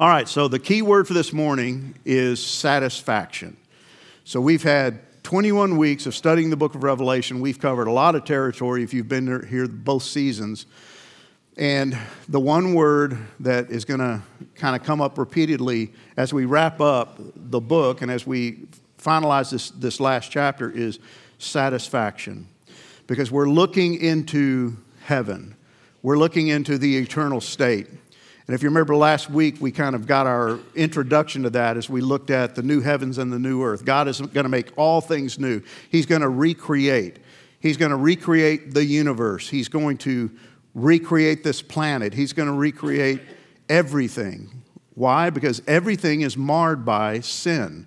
[0.00, 3.58] All right, so the key word for this morning is satisfaction.
[4.24, 7.38] So we've had 21 weeks of studying the book of Revelation.
[7.38, 10.64] We've covered a lot of territory if you've been here both seasons.
[11.58, 11.98] And
[12.30, 14.22] the one word that is going to
[14.54, 19.50] kind of come up repeatedly as we wrap up the book and as we finalize
[19.50, 20.98] this, this last chapter is
[21.36, 22.48] satisfaction.
[23.06, 25.56] Because we're looking into heaven,
[26.02, 27.86] we're looking into the eternal state.
[28.50, 31.88] And if you remember last week, we kind of got our introduction to that as
[31.88, 33.84] we looked at the new heavens and the new earth.
[33.84, 37.20] God is going to make all things new, He's going to recreate.
[37.60, 39.48] He's going to recreate the universe.
[39.48, 40.32] He's going to
[40.74, 42.12] recreate this planet.
[42.12, 43.20] He's going to recreate
[43.68, 44.50] everything.
[44.94, 45.30] Why?
[45.30, 47.86] Because everything is marred by sin.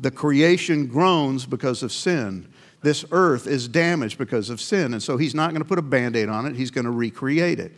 [0.00, 2.48] The creation groans because of sin.
[2.82, 4.92] This earth is damaged because of sin.
[4.92, 6.90] And so he's not going to put a band aid on it, he's going to
[6.90, 7.70] recreate it.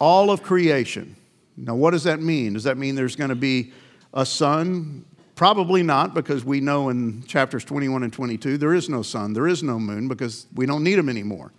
[0.00, 1.16] All of creation
[1.58, 2.52] now, what does that mean?
[2.52, 3.72] Does that mean there's going to be
[4.14, 5.04] a sun?
[5.34, 9.48] Probably not, because we know in chapters 21 and 22 there is no sun, there
[9.48, 11.52] is no moon, because we don't need them anymore.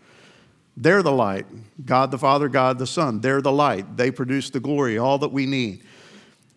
[0.78, 1.46] They're the light.
[1.86, 3.20] God the Father, God the Son.
[3.20, 3.98] They're the light.
[3.98, 5.84] They produce the glory, all that we need.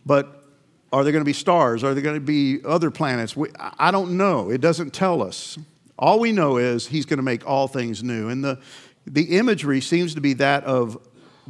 [0.07, 0.45] But
[0.93, 1.83] are there going to be stars?
[1.83, 3.37] Are there going to be other planets?
[3.37, 4.51] We, I don't know.
[4.51, 5.59] It doesn't tell us.
[5.99, 8.29] All we know is He's going to make all things new.
[8.29, 8.61] And the,
[9.07, 10.99] the imagery seems to be that of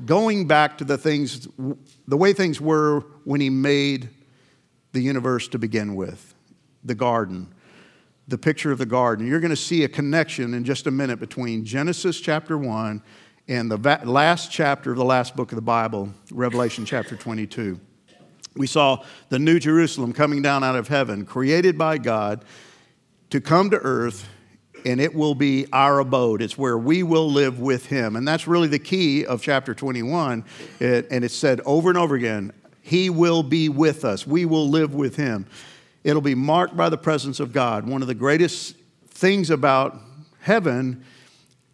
[0.05, 1.48] going back to the things,
[2.09, 4.09] the way things were when he made
[4.93, 6.35] the universe to begin with,
[6.85, 7.53] the garden,
[8.29, 9.27] the picture of the garden.
[9.27, 13.03] You're going to see a connection in just a minute between Genesis chapter 1
[13.48, 17.79] and the last chapter of the last book of the Bible, Revelation chapter 22.
[18.55, 22.45] We saw the New Jerusalem coming down out of heaven, created by God
[23.31, 24.29] to come to earth
[24.84, 26.42] and it will be our abode.
[26.42, 28.16] It's where we will live with him.
[28.16, 30.44] And that's really the key of chapter 21.
[30.80, 34.69] It, and it's said over and over again He will be with us, we will
[34.69, 35.47] live with him.
[36.05, 37.86] It'll be marked by the presence of God.
[37.86, 38.77] One of the greatest
[39.08, 39.97] things about
[40.41, 41.05] heaven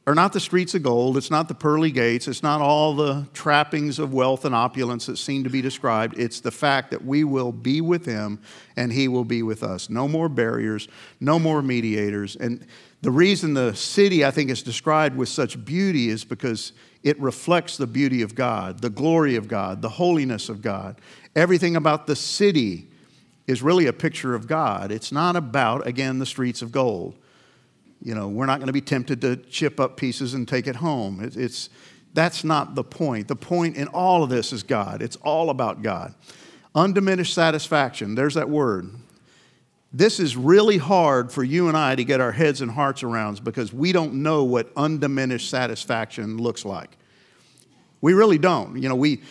[0.08, 3.26] are not the streets of gold, it's not the pearly gates, it's not all the
[3.34, 6.18] trappings of wealth and opulence that seem to be described.
[6.18, 8.40] It's the fact that we will be with him
[8.74, 9.90] and he will be with us.
[9.90, 10.88] No more barriers,
[11.20, 12.36] no more mediators.
[12.36, 12.66] And
[13.02, 17.76] the reason the city, I think, is described with such beauty is because it reflects
[17.76, 21.02] the beauty of God, the glory of God, the holiness of God.
[21.36, 22.88] Everything about the city
[23.46, 24.90] is really a picture of God.
[24.90, 27.18] It's not about, again, the streets of gold.
[28.02, 30.76] You know, we're not going to be tempted to chip up pieces and take it
[30.76, 31.20] home.
[31.22, 31.68] it's,
[32.14, 33.28] that's not the point.
[33.28, 35.02] The point in all of this is God.
[35.02, 36.14] It's all about God.
[36.74, 38.90] Undiminished satisfaction, there's that word.
[39.92, 43.42] This is really hard for you and I to get our heads and hearts around
[43.42, 46.98] because we don't know what undiminished satisfaction looks like.
[48.02, 48.80] We really don't.
[48.80, 49.22] You know, we,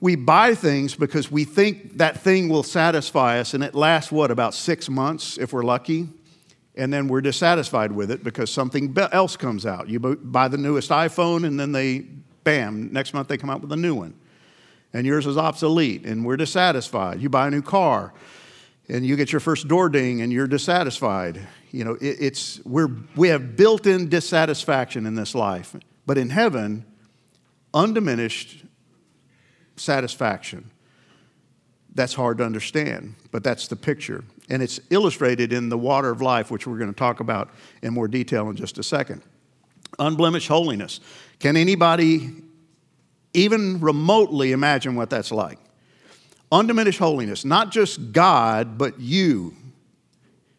[0.00, 4.30] we buy things because we think that thing will satisfy us, and it lasts, what,
[4.30, 6.08] about six months if we're lucky?
[6.74, 9.88] And then we're dissatisfied with it because something else comes out.
[9.88, 12.06] You buy the newest iPhone, and then they,
[12.44, 14.14] bam, next month they come out with a new one.
[14.94, 17.20] And yours is obsolete, and we're dissatisfied.
[17.20, 18.12] You buy a new car
[18.88, 21.40] and you get your first door ding and you're dissatisfied.
[21.70, 25.74] You know, it, it's, we're, we have built in dissatisfaction in this life.
[26.04, 26.84] But in heaven,
[27.72, 28.64] undiminished
[29.76, 30.70] satisfaction.
[31.94, 34.24] That's hard to understand, but that's the picture.
[34.50, 37.50] And it's illustrated in the water of life, which we're going to talk about
[37.82, 39.22] in more detail in just a second.
[39.98, 41.00] Unblemished holiness.
[41.38, 42.30] Can anybody
[43.34, 45.58] even remotely imagine what that's like?
[46.52, 49.56] undiminished holiness, not just God, but you.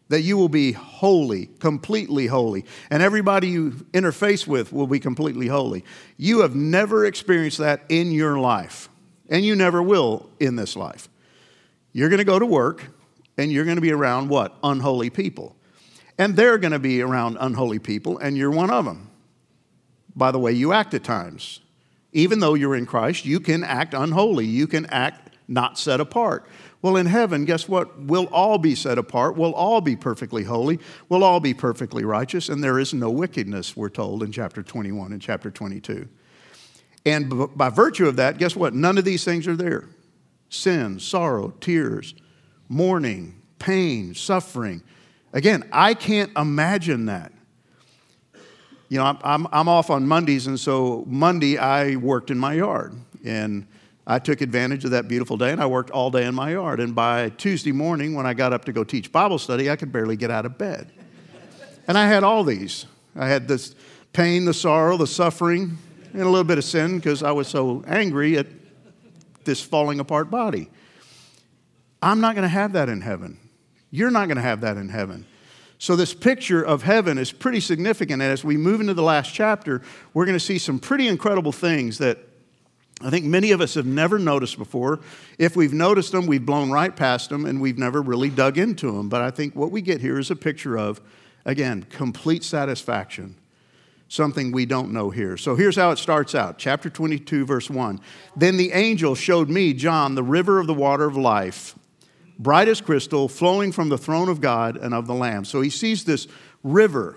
[0.08, 5.46] That you will be holy, completely holy, and everybody you interface with will be completely
[5.46, 5.82] holy.
[6.18, 8.90] You have never experienced that in your life,
[9.30, 11.08] and you never will in this life.
[11.92, 12.84] You're going to go to work,
[13.36, 14.56] and you're going to be around what?
[14.62, 15.56] Unholy people.
[16.18, 19.10] And they're going to be around unholy people, and you're one of them.
[20.14, 21.60] By the way you act at times.
[22.12, 24.46] Even though you're in Christ, you can act unholy.
[24.46, 26.46] You can act not set apart.
[26.80, 27.98] Well, in heaven, guess what?
[27.98, 29.36] We'll all be set apart.
[29.36, 30.78] We'll all be perfectly holy.
[31.08, 32.48] We'll all be perfectly righteous.
[32.48, 36.08] And there is no wickedness, we're told in chapter 21 and chapter 22.
[37.06, 38.74] And by virtue of that, guess what?
[38.74, 39.88] None of these things are there
[40.50, 42.14] sin, sorrow, tears,
[42.68, 44.82] mourning, pain, suffering.
[45.32, 47.32] Again, I can't imagine that.
[48.88, 52.94] You know, I'm, I'm, off on Mondays, and so Monday I worked in my yard.
[53.24, 53.66] And
[54.06, 56.78] I took advantage of that beautiful day and I worked all day in my yard.
[56.78, 59.90] And by Tuesday morning, when I got up to go teach Bible study, I could
[59.90, 60.92] barely get out of bed.
[61.88, 62.86] And I had all these.
[63.16, 63.74] I had this
[64.12, 65.78] pain, the sorrow, the suffering,
[66.12, 68.46] and a little bit of sin because I was so angry at
[69.44, 70.70] this falling apart body.
[72.04, 73.38] I'm not going to have that in heaven.
[73.90, 75.24] You're not going to have that in heaven.
[75.78, 78.20] So, this picture of heaven is pretty significant.
[78.22, 79.80] And as we move into the last chapter,
[80.12, 82.18] we're going to see some pretty incredible things that
[83.00, 85.00] I think many of us have never noticed before.
[85.38, 88.92] If we've noticed them, we've blown right past them and we've never really dug into
[88.92, 89.08] them.
[89.08, 91.00] But I think what we get here is a picture of,
[91.46, 93.36] again, complete satisfaction,
[94.08, 95.38] something we don't know here.
[95.38, 97.98] So here's how it starts out chapter 22, verse 1.
[98.36, 101.74] Then the angel showed me, John, the river of the water of life,
[102.38, 105.44] bright as crystal, flowing from the throne of God and of the Lamb.
[105.44, 106.26] So he sees this
[106.62, 107.16] river,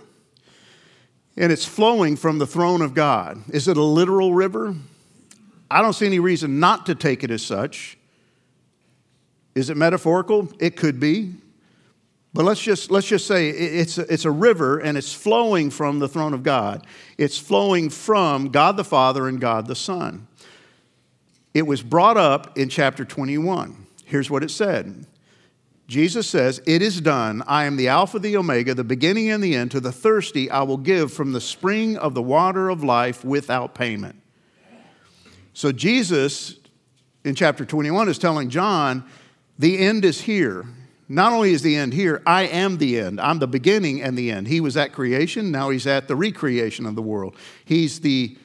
[1.35, 3.41] and it's flowing from the throne of God.
[3.49, 4.75] Is it a literal river?
[5.69, 7.97] I don't see any reason not to take it as such.
[9.55, 10.49] Is it metaphorical?
[10.59, 11.33] It could be.
[12.33, 15.97] But let's just, let's just say it's a, it's a river and it's flowing from
[15.97, 16.85] the throne of God.
[17.17, 20.27] It's flowing from God the Father and God the Son.
[21.55, 23.86] It was brought up in chapter 21.
[24.07, 25.05] Here's what it said
[25.85, 27.43] Jesus says, It is done.
[27.45, 29.71] I am the Alpha, the Omega, the beginning and the end.
[29.71, 33.75] To the thirsty, I will give from the spring of the water of life without
[33.75, 34.15] payment.
[35.53, 36.55] So Jesus
[37.25, 39.03] in chapter 21 is telling John,
[39.59, 40.65] the end is here.
[41.09, 43.19] Not only is the end here, I am the end.
[43.19, 44.47] I'm the beginning and the end.
[44.47, 47.35] He was at creation, now he's at the recreation of the world.
[47.65, 48.37] He's the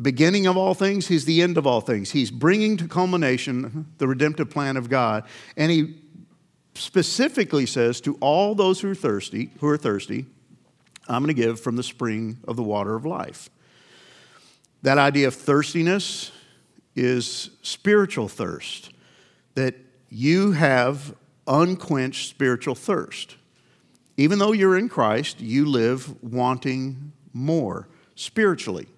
[0.00, 2.10] beginning of all things, he's the end of all things.
[2.10, 5.24] He's bringing to culmination the redemptive plan of God.
[5.56, 5.96] And he
[6.74, 10.26] specifically says to all those who are thirsty, who are thirsty,
[11.08, 13.48] I'm going to give from the spring of the water of life.
[14.82, 16.32] That idea of thirstiness
[16.94, 18.90] is spiritual thirst,
[19.54, 19.74] that
[20.10, 21.14] you have
[21.46, 23.36] unquenched spiritual thirst.
[24.16, 28.88] Even though you're in Christ, you live wanting more spiritually.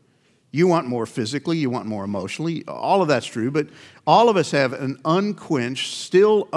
[0.50, 2.64] You want more physically, you want more emotionally.
[2.66, 3.68] All of that's true, but
[4.06, 6.48] all of us have an unquenched, still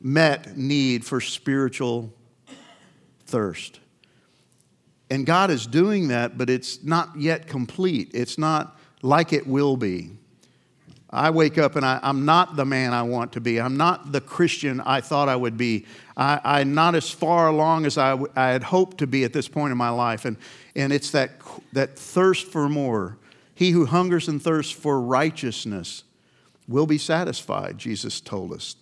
[0.00, 2.12] unmet need for spiritual
[3.26, 3.80] thirst.
[5.10, 8.10] And God is doing that, but it's not yet complete.
[8.14, 10.12] It's not like it will be.
[11.14, 13.60] I wake up and I, am not the man I want to be.
[13.60, 15.86] I'm not the Christian I thought I would be.
[16.16, 19.48] I, am not as far along as I, I had hoped to be at this
[19.48, 20.24] point in my life.
[20.24, 20.36] And,
[20.74, 21.40] and it's that,
[21.72, 23.16] that thirst for more.
[23.54, 26.02] He who hungers and thirsts for righteousness
[26.66, 28.76] will be satisfied, Jesus told us.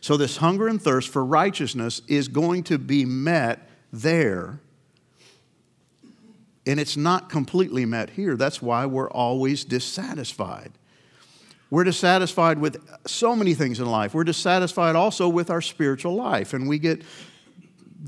[0.00, 4.60] So, this hunger and thirst for righteousness is going to be met there
[6.66, 8.36] and it's not completely met here.
[8.36, 10.72] That's why we're always dissatisfied.
[11.74, 14.14] We're dissatisfied with so many things in life.
[14.14, 17.02] We're dissatisfied also with our spiritual life, and we get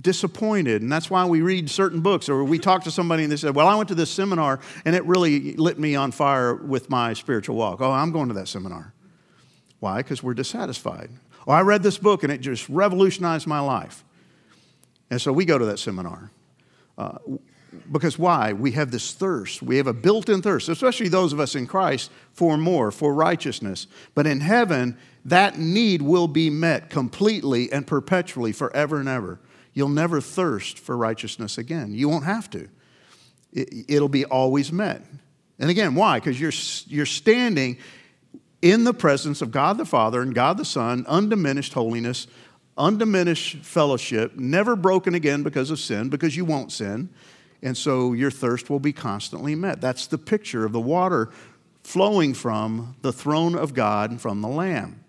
[0.00, 0.82] disappointed.
[0.82, 3.50] And that's why we read certain books, or we talk to somebody and they say,
[3.50, 7.12] Well, I went to this seminar and it really lit me on fire with my
[7.12, 7.80] spiritual walk.
[7.80, 8.94] Oh, I'm going to that seminar.
[9.80, 9.96] Why?
[9.96, 11.10] Because we're dissatisfied.
[11.44, 14.04] Oh, I read this book and it just revolutionized my life.
[15.10, 16.30] And so we go to that seminar.
[16.96, 17.18] Uh,
[17.90, 18.52] because why?
[18.52, 19.62] We have this thirst.
[19.62, 23.14] We have a built in thirst, especially those of us in Christ, for more, for
[23.14, 23.86] righteousness.
[24.14, 29.40] But in heaven, that need will be met completely and perpetually, forever and ever.
[29.74, 31.92] You'll never thirst for righteousness again.
[31.92, 32.68] You won't have to,
[33.52, 35.02] it'll be always met.
[35.58, 36.18] And again, why?
[36.18, 36.52] Because you're,
[36.86, 37.78] you're standing
[38.62, 42.26] in the presence of God the Father and God the Son, undiminished holiness,
[42.78, 47.08] undiminished fellowship, never broken again because of sin, because you won't sin
[47.66, 49.80] and so your thirst will be constantly met.
[49.80, 51.30] That's the picture of the water
[51.82, 55.02] flowing from the throne of God and from the Lamb.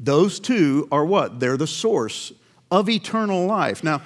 [0.00, 1.38] Those two are what?
[1.38, 2.32] They're the source
[2.70, 3.84] of eternal life.
[3.84, 4.00] Now,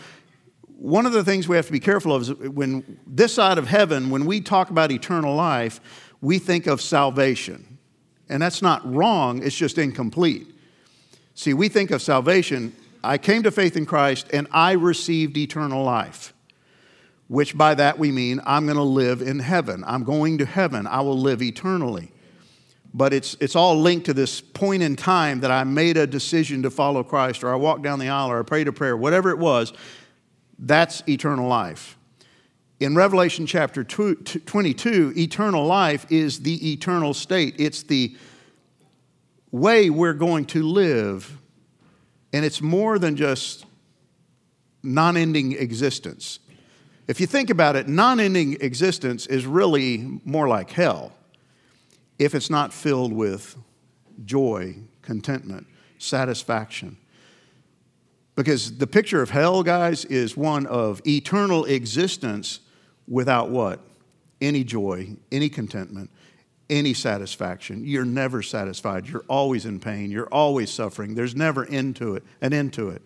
[0.67, 3.69] one of the things we have to be careful of is when this side of
[3.69, 5.81] heaven, when we talk about eternal life,
[6.21, 7.79] we think of salvation.
[8.29, 10.53] And that's not wrong, it's just incomplete.
[11.37, 15.85] See, we think of salvation, I came to faith in Christ and I received eternal
[15.85, 16.35] life
[17.31, 19.85] which by that we mean I'm going to live in heaven.
[19.87, 20.89] I'm going to heaven.
[20.89, 22.11] I will live eternally.
[22.93, 26.65] But it's, it's all linked to this point in time that I made a decision
[26.65, 29.31] to follow Christ, or I walked down the aisle, or I prayed a prayer, whatever
[29.31, 29.73] it was,
[30.59, 31.97] that's eternal life.
[32.81, 37.55] In Revelation chapter 22, eternal life is the eternal state.
[37.59, 38.17] It's the
[39.53, 41.39] way we're going to live.
[42.33, 43.67] And it's more than just
[44.83, 46.41] non ending existence.
[47.11, 51.13] If you think about it, non ending existence is really more like hell
[52.21, 53.57] if it's not filled with
[54.25, 55.67] joy, contentment,
[55.99, 56.97] satisfaction.
[58.37, 62.61] Because the picture of hell, guys, is one of eternal existence
[63.09, 63.81] without what?
[64.41, 66.11] Any joy, any contentment,
[66.69, 67.85] any satisfaction.
[67.85, 69.09] You're never satisfied.
[69.09, 70.13] You're always in pain.
[70.13, 71.17] You're always suffering.
[71.17, 73.03] There's never end to it, an end to it.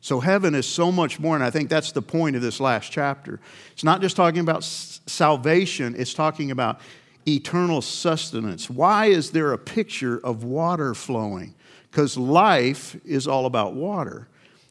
[0.00, 2.90] So heaven is so much more, and I think that's the point of this last
[2.90, 3.38] chapter.
[3.72, 6.80] It's not just talking about salvation, it's talking about
[7.28, 8.70] eternal sustenance.
[8.70, 11.54] Why is there a picture of water flowing?
[11.90, 14.28] Because life is all about water.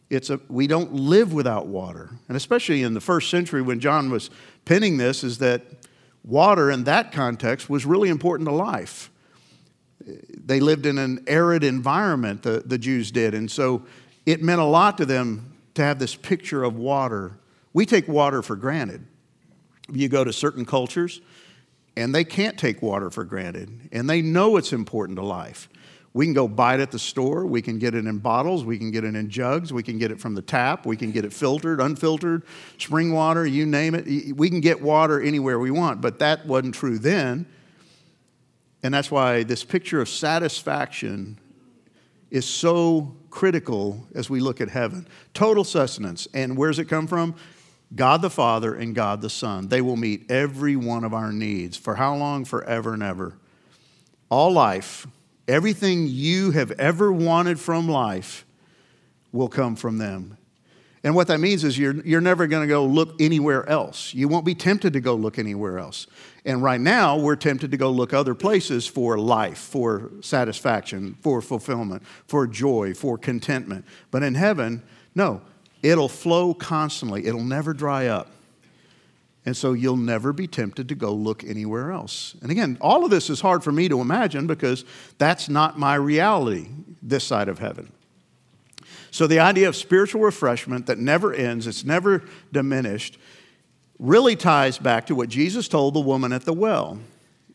[0.09, 2.09] It's a, we don't live without water.
[2.27, 4.31] And especially in the first century when John was
[4.65, 5.61] penning this, is that
[6.23, 9.11] water in that context was really important to life.
[10.03, 13.35] They lived in an arid environment, the, the Jews did.
[13.35, 13.83] And so
[14.29, 17.31] it meant a lot to them to have this picture of water.
[17.73, 19.03] We take water for granted.
[19.91, 21.19] You go to certain cultures,
[21.97, 25.67] and they can't take water for granted, and they know it's important to life.
[26.13, 27.47] We can go buy it at the store.
[27.47, 28.63] We can get it in bottles.
[28.63, 29.73] We can get it in jugs.
[29.73, 30.85] We can get it from the tap.
[30.85, 32.43] We can get it filtered, unfiltered,
[32.77, 34.35] spring water, you name it.
[34.35, 37.47] We can get water anywhere we want, but that wasn't true then.
[38.83, 41.39] And that's why this picture of satisfaction
[42.29, 45.07] is so critical as we look at heaven.
[45.33, 46.27] Total sustenance.
[46.33, 47.35] And where does it come from?
[47.95, 49.67] God the Father and God the Son.
[49.67, 51.77] They will meet every one of our needs.
[51.77, 52.45] For how long?
[52.45, 53.33] Forever and ever.
[54.29, 55.07] All life,
[55.47, 58.45] everything you have ever wanted from life
[59.31, 60.37] will come from them.
[61.03, 64.13] And what that means is you're, you're never going to go look anywhere else.
[64.13, 66.07] You won't be tempted to go look anywhere else.
[66.43, 71.41] And right now, we're tempted to go look other places for life, for satisfaction, for
[71.41, 73.85] fulfillment, for joy, for contentment.
[74.11, 74.83] But in heaven,
[75.15, 75.41] no,
[75.81, 78.31] it'll flow constantly, it'll never dry up.
[79.45, 82.35] And so you'll never be tempted to go look anywhere else.
[82.41, 84.83] And again, all of this is hard for me to imagine because
[85.17, 86.67] that's not my reality
[87.01, 87.91] this side of heaven.
[89.11, 93.17] So the idea of spiritual refreshment that never ends, it's never diminished,
[93.97, 96.99] really ties back to what Jesus told the woman at the well.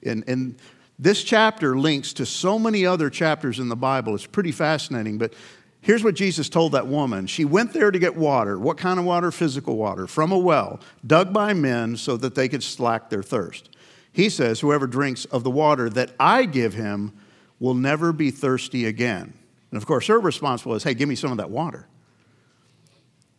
[0.03, 0.57] And, and
[0.99, 4.15] this chapter links to so many other chapters in the Bible.
[4.15, 5.19] It's pretty fascinating.
[5.19, 5.35] But
[5.81, 7.27] here's what Jesus told that woman.
[7.27, 8.59] She went there to get water.
[8.59, 9.31] What kind of water?
[9.31, 13.71] Physical water from a well, dug by men so that they could slack their thirst.
[14.13, 17.13] He says, Whoever drinks of the water that I give him
[17.59, 19.33] will never be thirsty again.
[19.75, 21.89] And of course, her response was, Hey, give me some of that water.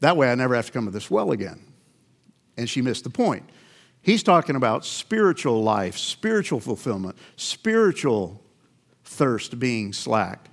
[0.02, 1.62] That way I never have to come to this well again.
[2.58, 3.50] And she missed the point.
[4.02, 8.44] He's talking about spiritual life, spiritual fulfillment, spiritual
[9.06, 10.50] thirst being slacked.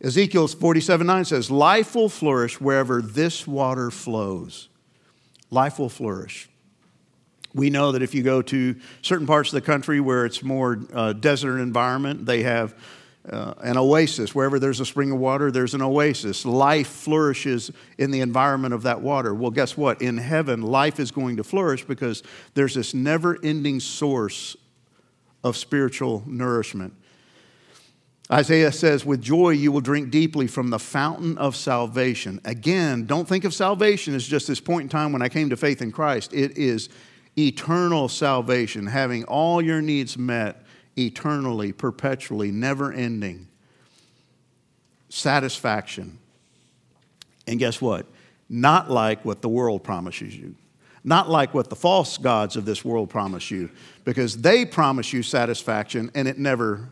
[0.00, 4.68] Ezekiel 47 9 says, Life will flourish wherever this water flows.
[5.50, 6.48] Life will flourish.
[7.54, 10.78] We know that if you go to certain parts of the country where it's more
[10.94, 12.76] uh, desert environment, they have
[13.30, 14.34] uh, an oasis.
[14.34, 16.44] Wherever there's a spring of water, there's an oasis.
[16.44, 19.34] Life flourishes in the environment of that water.
[19.34, 20.02] Well, guess what?
[20.02, 22.22] In heaven, life is going to flourish because
[22.54, 24.56] there's this never ending source
[25.44, 26.94] of spiritual nourishment.
[28.30, 32.40] Isaiah says, With joy you will drink deeply from the fountain of salvation.
[32.44, 35.56] Again, don't think of salvation as just this point in time when I came to
[35.56, 36.32] faith in Christ.
[36.32, 36.88] It is
[37.36, 40.61] eternal salvation, having all your needs met
[40.96, 43.48] eternally, perpetually, never ending
[45.08, 46.18] satisfaction.
[47.46, 48.06] And guess what?
[48.48, 50.54] Not like what the world promises you.
[51.04, 53.70] Not like what the false gods of this world promise you,
[54.04, 56.88] because they promise you satisfaction and it never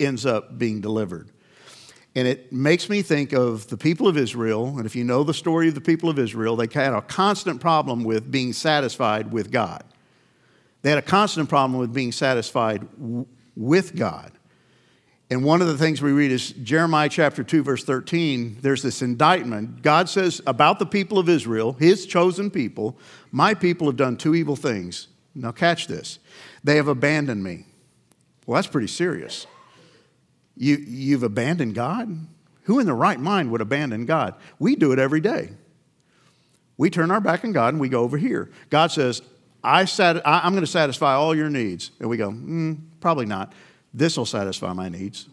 [0.00, 1.30] ends up being delivered.
[2.14, 4.76] And it makes me think of the people of Israel.
[4.76, 7.60] And if you know the story of the people of Israel, they had a constant
[7.60, 9.84] problem with being satisfied with God.
[10.82, 12.86] They had a constant problem with being satisfied
[13.56, 14.32] with God.
[15.30, 18.58] And one of the things we read is Jeremiah chapter 2, verse 13.
[18.60, 19.80] There's this indictment.
[19.80, 22.98] God says about the people of Israel, his chosen people,
[23.30, 25.08] my people have done two evil things.
[25.34, 26.18] Now, catch this.
[26.62, 27.64] They have abandoned me.
[28.46, 29.46] Well, that's pretty serious.
[30.54, 32.26] You, you've abandoned God?
[32.64, 34.34] Who in the right mind would abandon God?
[34.58, 35.50] We do it every day.
[36.76, 38.50] We turn our back on God and we go over here.
[38.68, 39.22] God says,
[39.64, 41.90] I sat, I, am going to satisfy all your needs.
[42.00, 43.52] And we go, mm, probably not.
[43.92, 45.28] This will satisfy my needs.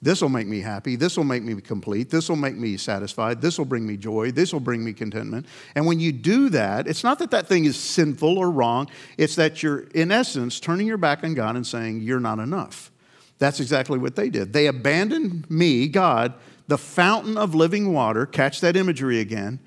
[0.00, 0.94] This will make me happy.
[0.94, 2.08] This will make me complete.
[2.08, 3.40] This will make me satisfied.
[3.40, 4.30] This will bring me joy.
[4.30, 5.46] This will bring me contentment.
[5.74, 8.88] And when you do that, it's not that that thing is sinful or wrong.
[9.16, 12.92] It's that you're, in essence, turning your back on God and saying, You're not enough.
[13.38, 14.52] That's exactly what they did.
[14.52, 16.34] They abandoned me, God,
[16.68, 18.24] the fountain of living water.
[18.24, 19.58] Catch that imagery again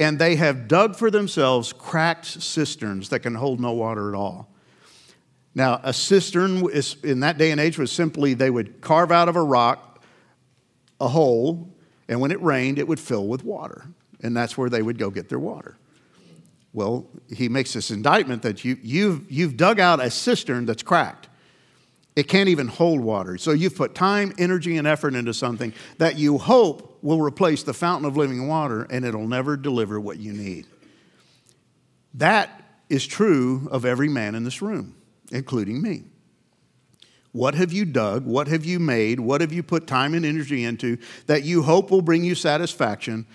[0.00, 4.53] and they have dug for themselves cracked cisterns that can hold no water at all.
[5.54, 9.28] Now, a cistern is, in that day and age was simply they would carve out
[9.28, 10.02] of a rock
[11.00, 11.72] a hole,
[12.08, 13.86] and when it rained, it would fill with water.
[14.22, 15.76] And that's where they would go get their water.
[16.72, 21.28] Well, he makes this indictment that you, you've, you've dug out a cistern that's cracked.
[22.16, 23.38] It can't even hold water.
[23.38, 27.74] So you've put time, energy, and effort into something that you hope will replace the
[27.74, 30.66] fountain of living water, and it'll never deliver what you need.
[32.14, 34.94] That is true of every man in this room,
[35.32, 36.04] including me.
[37.32, 38.24] What have you dug?
[38.24, 39.18] What have you made?
[39.18, 43.26] What have you put time and energy into that you hope will bring you satisfaction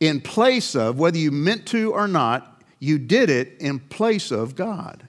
[0.00, 4.56] in place of, whether you meant to or not, you did it in place of
[4.56, 5.06] God?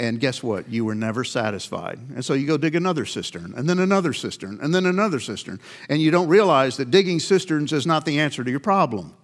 [0.00, 0.68] And guess what?
[0.68, 1.98] You were never satisfied.
[2.14, 5.58] And so you go dig another cistern, and then another cistern, and then another cistern.
[5.88, 9.14] And you don't realize that digging cisterns is not the answer to your problem.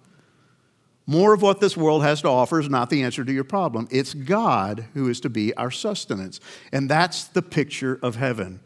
[1.07, 3.87] More of what this world has to offer is not the answer to your problem.
[3.91, 6.39] It's God who is to be our sustenance.
[6.71, 8.59] And that's the picture of heaven.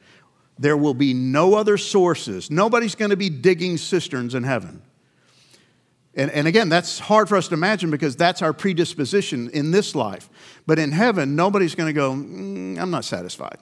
[0.57, 2.49] There will be no other sources.
[2.49, 4.81] Nobody's going to be digging cisterns in heaven.
[6.15, 9.93] And, and again, that's hard for us to imagine because that's our predisposition in this
[9.93, 10.29] life.
[10.65, 13.57] But in heaven, nobody's going to go, mm, I'm not satisfied.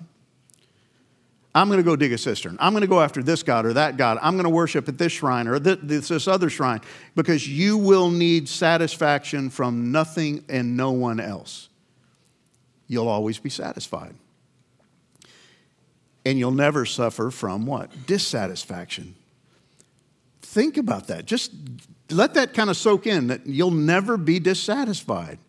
[1.57, 2.55] I'm going to go dig a cistern.
[2.59, 4.19] I'm going to go after this God or that God.
[4.21, 6.81] I'm going to worship at this shrine or this, this other shrine
[7.15, 11.69] because you will need satisfaction from nothing and no one else.
[12.87, 14.13] You'll always be satisfied.
[16.23, 18.05] And you'll never suffer from what?
[18.05, 19.15] Dissatisfaction.
[20.43, 21.25] Think about that.
[21.25, 21.51] Just
[22.11, 25.39] let that kind of soak in that you'll never be dissatisfied.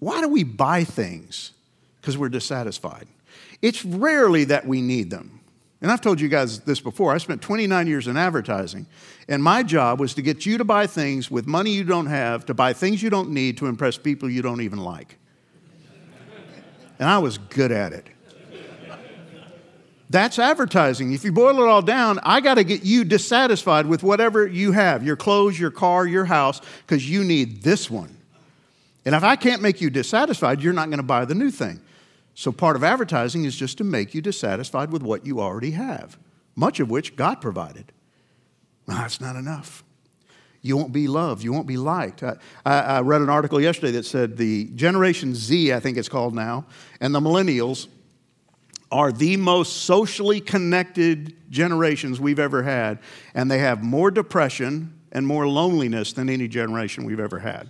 [0.00, 1.52] Why do we buy things?
[2.00, 3.06] Because we're dissatisfied.
[3.60, 5.40] It's rarely that we need them.
[5.80, 7.14] And I've told you guys this before.
[7.14, 8.86] I spent 29 years in advertising,
[9.28, 12.46] and my job was to get you to buy things with money you don't have,
[12.46, 15.16] to buy things you don't need to impress people you don't even like.
[16.98, 18.08] And I was good at it.
[20.10, 21.12] That's advertising.
[21.12, 24.72] If you boil it all down, I got to get you dissatisfied with whatever you
[24.72, 28.16] have your clothes, your car, your house, because you need this one.
[29.04, 31.80] And if I can't make you dissatisfied, you're not going to buy the new thing.
[32.38, 36.16] So, part of advertising is just to make you dissatisfied with what you already have,
[36.54, 37.90] much of which God provided.
[38.86, 39.82] That's not enough.
[40.62, 41.42] You won't be loved.
[41.42, 42.22] You won't be liked.
[42.22, 46.32] I, I, read an article yesterday that said the Generation Z, I think it's called
[46.32, 46.64] now,
[47.00, 47.88] and the millennials
[48.92, 53.00] are the most socially connected generations we've ever had,
[53.34, 57.68] and they have more depression and more loneliness than any generation we've ever had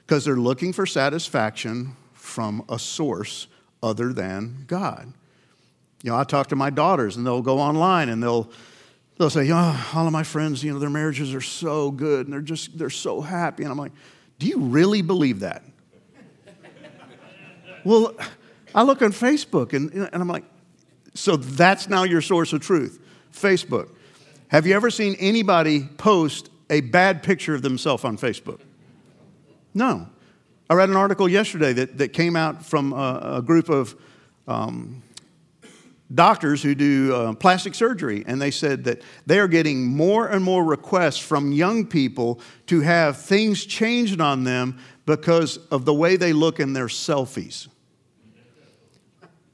[0.00, 3.46] because they're looking for satisfaction from a source
[3.82, 5.12] other than God.
[6.02, 8.50] You know, I talk to my daughters and they'll go online and they'll
[9.18, 12.32] they'll say, "Oh, all of my friends, you know, their marriages are so good and
[12.32, 13.92] they're just they're so happy." And I'm like,
[14.38, 15.62] "Do you really believe that?"
[17.84, 18.14] well,
[18.74, 20.44] I look on Facebook and, and I'm like,
[21.14, 22.98] "So that's now your source of truth,
[23.32, 23.90] Facebook."
[24.48, 28.60] Have you ever seen anybody post a bad picture of themselves on Facebook?
[29.74, 30.08] No.
[30.70, 33.96] I read an article yesterday that, that came out from a, a group of
[34.46, 35.02] um,
[36.14, 40.44] doctors who do uh, plastic surgery, and they said that they are getting more and
[40.44, 46.14] more requests from young people to have things changed on them because of the way
[46.14, 47.66] they look in their selfies.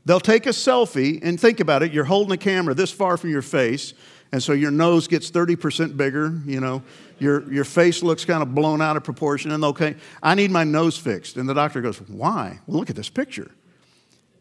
[0.05, 1.95] They'll take a selfie and think about it.
[1.95, 3.95] You're holding a camera this far from your face,
[4.33, 6.83] and so your nose gets 30% bigger, you know
[7.19, 10.65] your, your face looks kind of blown out of proportion, and okay, I need my
[10.65, 11.37] nose fixed.
[11.37, 12.61] And the doctor goes, Why?
[12.67, 13.51] Well, look at this picture.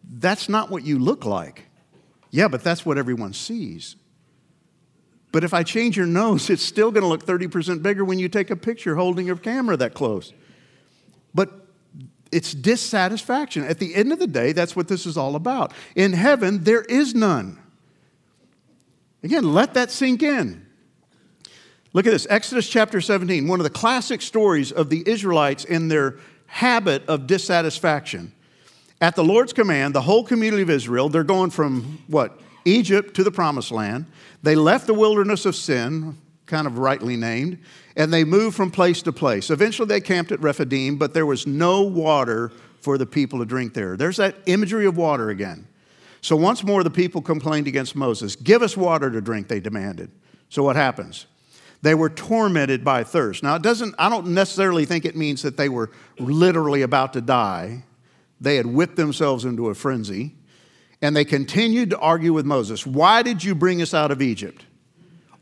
[0.03, 1.63] That's not what you look like.
[2.31, 3.95] Yeah, but that's what everyone sees.
[5.31, 8.29] But if I change your nose, it's still going to look 30% bigger when you
[8.29, 10.33] take a picture holding your camera that close.
[11.33, 11.51] But
[12.31, 13.63] it's dissatisfaction.
[13.63, 15.73] At the end of the day, that's what this is all about.
[15.95, 17.59] In heaven, there is none.
[19.23, 20.64] Again, let that sink in.
[21.95, 25.87] Look at this Exodus chapter 17, one of the classic stories of the Israelites in
[25.87, 28.33] their habit of dissatisfaction.
[28.99, 32.37] At the Lord's command, the whole community of Israel, they're going from what?
[32.65, 34.07] Egypt to the promised land.
[34.43, 37.59] They left the wilderness of sin, kind of rightly named,
[37.95, 39.49] and they moved from place to place.
[39.49, 43.73] Eventually, they camped at Rephidim, but there was no water for the people to drink
[43.73, 43.95] there.
[43.95, 45.65] There's that imagery of water again.
[46.19, 48.35] So once more, the people complained against Moses.
[48.35, 50.11] Give us water to drink, they demanded.
[50.49, 51.27] So what happens?
[51.85, 53.43] They were tormented by thirst.
[53.43, 57.21] Now, it doesn't, I don't necessarily think it means that they were literally about to
[57.21, 57.83] die.
[58.41, 60.33] They had whipped themselves into a frenzy.
[61.03, 64.65] And they continued to argue with Moses Why did you bring us out of Egypt?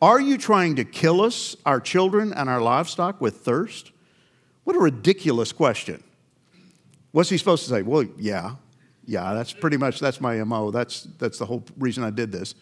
[0.01, 3.93] Are you trying to kill us, our children, and our livestock with thirst?
[4.65, 6.03] What a ridiculous question.
[7.13, 7.83] What's he supposed to say?
[7.83, 8.55] Well, yeah,
[9.05, 10.71] yeah, that's pretty much that's my MO.
[10.71, 12.53] That's that's the whole reason I did this.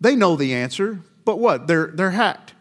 [0.00, 1.68] They know the answer, but what?
[1.68, 2.54] They're they're hacked.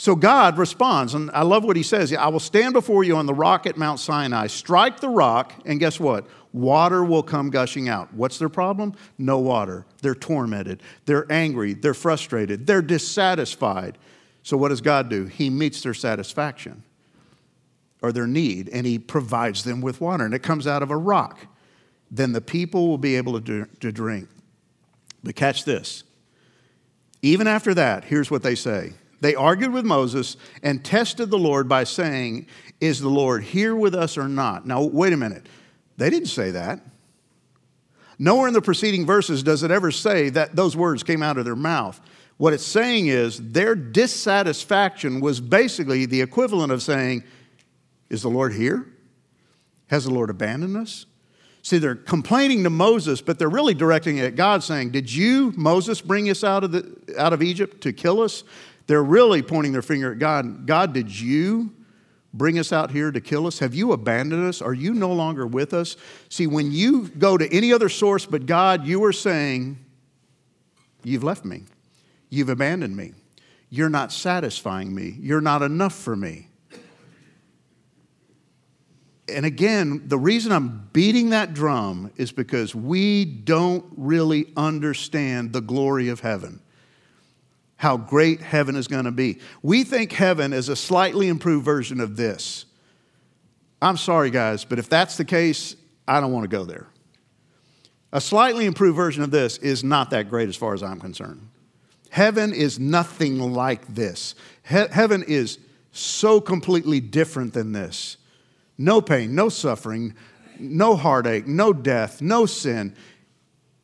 [0.00, 3.26] So God responds, and I love what he says I will stand before you on
[3.26, 6.24] the rock at Mount Sinai, strike the rock, and guess what?
[6.52, 8.14] Water will come gushing out.
[8.14, 8.94] What's their problem?
[9.18, 9.84] No water.
[10.00, 10.82] They're tormented.
[11.04, 11.74] They're angry.
[11.74, 12.66] They're frustrated.
[12.66, 13.98] They're dissatisfied.
[14.44, 15.26] So, what does God do?
[15.26, 16.84] He meets their satisfaction
[18.00, 20.96] or their need, and He provides them with water, and it comes out of a
[20.96, 21.40] rock.
[22.08, 24.28] Then the people will be able to, drink.
[25.24, 26.04] But catch this.
[27.20, 28.92] Even after that, here's what they say.
[29.20, 32.46] They argued with Moses and tested the Lord by saying,
[32.80, 34.66] Is the Lord here with us or not?
[34.66, 35.46] Now, wait a minute.
[35.96, 36.80] They didn't say that.
[38.18, 41.44] Nowhere in the preceding verses does it ever say that those words came out of
[41.44, 42.00] their mouth.
[42.36, 47.24] What it's saying is their dissatisfaction was basically the equivalent of saying,
[48.10, 48.86] Is the Lord here?
[49.88, 51.06] Has the Lord abandoned us?
[51.62, 55.52] See, they're complaining to Moses, but they're really directing it at God, saying, Did you,
[55.56, 58.44] Moses, bring us out of, the, out of Egypt to kill us?
[58.88, 60.66] They're really pointing their finger at God.
[60.66, 61.74] God, did you
[62.32, 63.58] bring us out here to kill us?
[63.58, 64.62] Have you abandoned us?
[64.62, 65.96] Are you no longer with us?
[66.30, 69.84] See, when you go to any other source but God, you are saying,
[71.04, 71.62] You've left me.
[72.28, 73.12] You've abandoned me.
[73.70, 75.16] You're not satisfying me.
[75.20, 76.48] You're not enough for me.
[79.28, 85.60] And again, the reason I'm beating that drum is because we don't really understand the
[85.60, 86.60] glory of heaven
[87.78, 89.38] how great heaven is going to be.
[89.62, 92.66] We think heaven is a slightly improved version of this.
[93.80, 96.88] I'm sorry, guys, but if that's the case, I don't want to go there.
[98.12, 101.48] A slightly improved version of this is not that great as far as I'm concerned.
[102.10, 104.34] Heaven is nothing like this.
[104.68, 105.58] He- heaven is
[105.92, 108.16] so completely different than this.
[108.76, 110.14] No pain, no suffering,
[110.58, 112.94] no heartache, no death, no sin,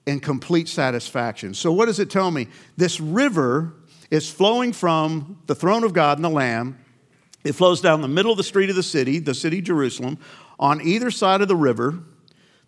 [0.06, 1.54] and complete satisfaction.
[1.54, 2.48] So, what does it tell me?
[2.76, 3.74] This river
[4.14, 6.78] is flowing from the throne of God and the Lamb.
[7.42, 10.18] It flows down the middle of the street of the city, the city Jerusalem.
[10.60, 11.98] On either side of the river,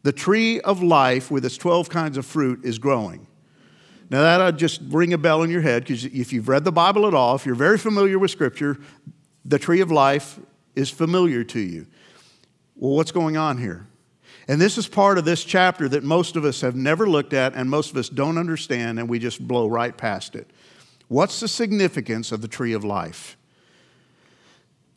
[0.02, 3.28] the tree of life with its 12 kinds of fruit is growing.
[4.10, 7.06] Now, that'll just ring a bell in your head because if you've read the Bible
[7.06, 8.76] at all, if you're very familiar with Scripture,
[9.44, 10.40] the tree of life
[10.74, 11.86] is familiar to you.
[12.74, 13.86] Well, what's going on here?
[14.48, 17.54] And this is part of this chapter that most of us have never looked at
[17.54, 20.50] and most of us don't understand, and we just blow right past it.
[21.08, 23.36] What's the significance of the tree of life?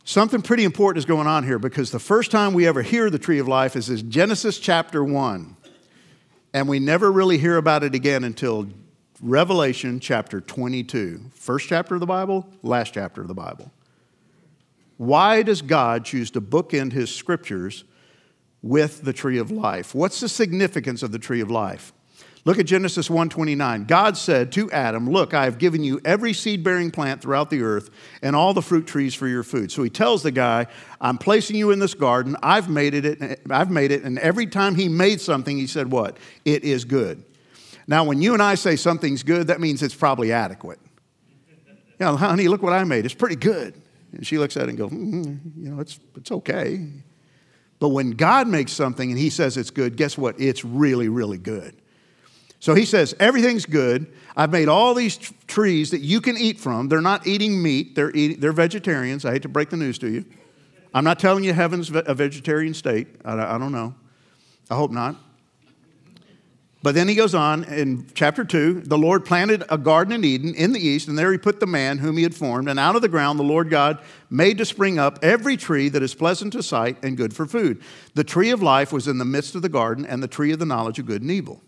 [0.04, 3.18] Something pretty important is going on here because the first time we ever hear the
[3.18, 5.56] tree of life is in Genesis chapter 1.
[6.52, 8.68] And we never really hear about it again until
[9.22, 11.30] Revelation chapter 22.
[11.32, 13.70] First chapter of the Bible, last chapter of the Bible.
[14.96, 17.84] Why does God choose to bookend his scriptures
[18.62, 19.94] with the tree of life?
[19.94, 21.92] What's the significance of the tree of life?
[22.46, 23.84] Look at Genesis 1:29.
[23.84, 27.90] God said to Adam, "Look, I have given you every seed-bearing plant throughout the earth
[28.22, 30.66] and all the fruit trees for your food." So he tells the guy,
[31.00, 32.36] "I'm placing you in this garden.
[32.42, 33.40] I've made it.
[33.50, 36.16] I've made it." And every time he made something, he said, "What?
[36.46, 37.22] It is good."
[37.86, 40.78] Now, when you and I say something's good, that means it's probably adequate.
[41.98, 43.04] You know, honey, look what I made.
[43.04, 43.74] It's pretty good.
[44.12, 46.86] And she looks at it and goes, mm, you know, it's, it's okay.
[47.78, 50.40] But when God makes something and he says it's good, guess what?
[50.40, 51.79] It's really, really good.
[52.60, 54.12] So he says, Everything's good.
[54.36, 56.88] I've made all these t- trees that you can eat from.
[56.88, 59.24] They're not eating meat, they're, eating, they're vegetarians.
[59.24, 60.24] I hate to break the news to you.
[60.94, 63.08] I'm not telling you heaven's a vegetarian state.
[63.24, 63.94] I, I don't know.
[64.70, 65.16] I hope not.
[66.82, 70.54] But then he goes on in chapter 2 the Lord planted a garden in Eden
[70.54, 72.68] in the east, and there he put the man whom he had formed.
[72.68, 76.02] And out of the ground the Lord God made to spring up every tree that
[76.02, 77.82] is pleasant to sight and good for food.
[78.14, 80.58] The tree of life was in the midst of the garden, and the tree of
[80.58, 81.62] the knowledge of good and evil.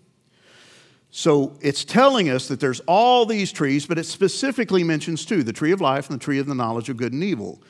[1.15, 5.53] So it's telling us that there's all these trees, but it specifically mentions two the
[5.53, 7.63] tree of life and the tree of the knowledge of good and evil.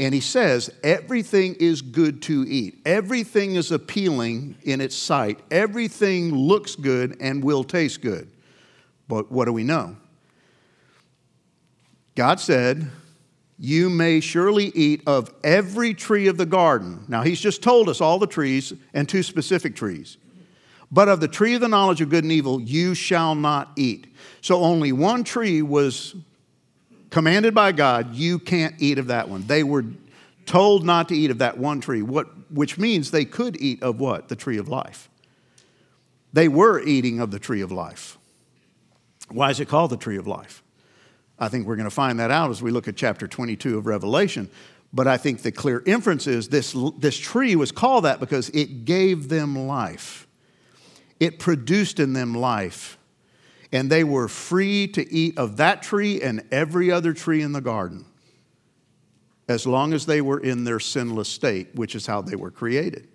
[0.00, 2.80] And he says, everything is good to eat.
[2.86, 5.38] Everything is appealing in its sight.
[5.50, 8.30] Everything looks good and will taste good.
[9.06, 9.94] But what do we know?
[12.14, 12.90] God said,
[13.58, 17.04] You may surely eat of every tree of the garden.
[17.06, 20.16] Now, he's just told us all the trees and two specific trees.
[20.92, 24.14] But of the tree of the knowledge of good and evil, you shall not eat.
[24.42, 26.14] So only one tree was
[27.08, 29.46] commanded by God, you can't eat of that one.
[29.46, 29.86] They were
[30.44, 34.00] told not to eat of that one tree, what, which means they could eat of
[34.00, 34.28] what?
[34.28, 35.08] The tree of life.
[36.34, 38.18] They were eating of the tree of life.
[39.30, 40.62] Why is it called the tree of life?
[41.38, 43.86] I think we're going to find that out as we look at chapter 22 of
[43.86, 44.50] Revelation.
[44.92, 48.84] But I think the clear inference is this, this tree was called that because it
[48.84, 50.21] gave them life
[51.22, 52.98] it produced in them life.
[53.70, 57.60] And they were free to eat of that tree and every other tree in the
[57.60, 58.04] garden.
[59.48, 63.08] as long as they were in their sinless state, which is how they were created.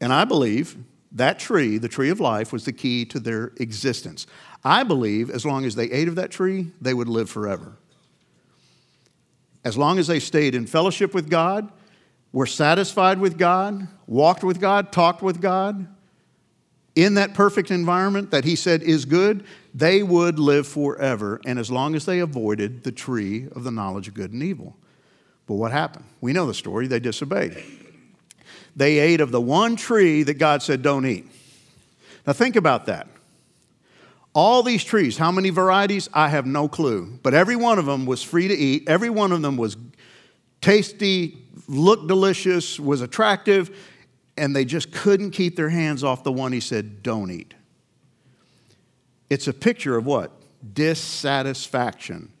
[0.00, 0.76] And I believe
[1.12, 4.26] that tree, the tree of life, was the key to their existence.
[4.64, 7.76] I believe as long as they ate of that tree, they would live forever.
[9.64, 11.70] As long as they stayed in fellowship with God,
[12.32, 15.86] were satisfied with God, walked with God, talked with God,
[16.94, 21.40] in that perfect environment that He said is good, they would live forever.
[21.46, 24.76] And as long as they avoided the tree of the knowledge of good and evil.
[25.46, 26.04] But what happened?
[26.20, 26.86] We know the story.
[26.86, 27.62] They disobeyed.
[28.76, 31.26] They ate of the one tree that God said, don't eat.
[32.26, 33.08] Now think about that.
[34.34, 36.08] All these trees, how many varieties?
[36.14, 37.18] I have no clue.
[37.22, 38.88] But every one of them was free to eat.
[38.88, 39.76] Every one of them was
[40.62, 41.36] tasty,
[41.68, 43.76] looked delicious, was attractive,
[44.36, 47.54] and they just couldn't keep their hands off the one he said, don't eat.
[49.28, 50.32] It's a picture of what?
[50.74, 52.32] Dissatisfaction.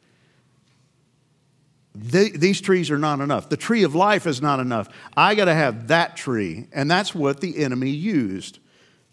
[1.94, 3.48] these trees are not enough.
[3.48, 4.88] The tree of life is not enough.
[5.16, 6.66] I got to have that tree.
[6.72, 8.58] And that's what the enemy used.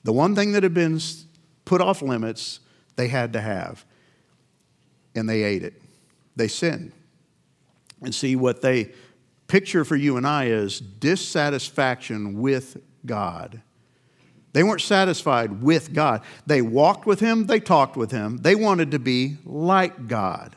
[0.03, 0.99] The one thing that had been
[1.65, 2.61] put off limits,
[2.95, 3.85] they had to have.
[5.15, 5.81] And they ate it.
[6.35, 6.93] They sinned.
[8.01, 8.91] And see, what they
[9.49, 13.61] picture for you and I is dissatisfaction with God.
[14.53, 16.21] They weren't satisfied with God.
[16.45, 20.55] They walked with Him, they talked with Him, they wanted to be like God.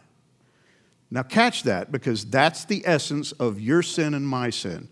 [1.11, 4.88] Now, catch that because that's the essence of your sin and my sin.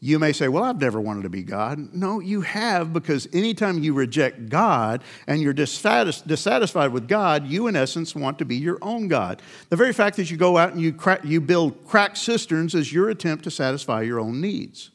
[0.00, 1.92] You may say, Well, I've never wanted to be God.
[1.92, 7.74] No, you have because anytime you reject God and you're dissatisfied with God, you, in
[7.74, 9.42] essence, want to be your own God.
[9.70, 12.92] The very fact that you go out and you, crack, you build cracked cisterns is
[12.92, 14.90] your attempt to satisfy your own needs.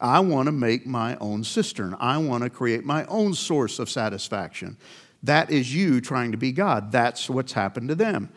[0.00, 3.88] I want to make my own cistern, I want to create my own source of
[3.88, 4.78] satisfaction.
[5.22, 6.90] That is you trying to be God.
[6.90, 8.30] That's what's happened to them.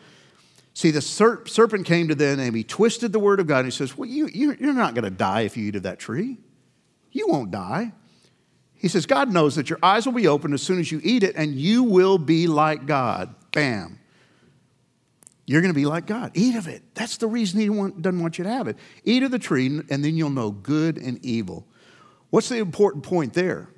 [0.74, 3.70] See, the serpent came to them and he twisted the word of God and he
[3.70, 6.36] says, Well, you, you're not going to die if you eat of that tree.
[7.12, 7.92] You won't die.
[8.74, 11.22] He says, God knows that your eyes will be opened as soon as you eat
[11.22, 13.34] it and you will be like God.
[13.52, 14.00] Bam.
[15.46, 16.32] You're going to be like God.
[16.34, 16.82] Eat of it.
[16.94, 18.76] That's the reason He doesn't want you to have it.
[19.04, 21.66] Eat of the tree, and then you'll know good and evil.
[22.30, 23.68] What's the important point there?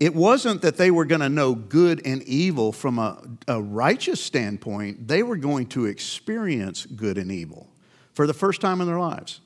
[0.00, 4.18] It wasn't that they were going to know good and evil from a, a, righteous
[4.18, 7.68] standpoint, they were going to experience good and evil
[8.14, 9.40] for the first time in their lives.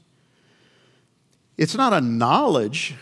[1.58, 2.94] It's not a knowledge.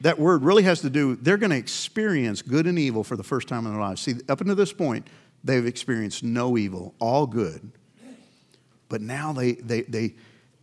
[0.00, 3.22] That word really has to do, they're going to experience good and evil for the
[3.22, 4.00] first time in their lives.
[4.00, 5.06] See, up until this point,
[5.44, 7.70] they've experienced no evil, all good.
[8.88, 10.14] But now they, they, they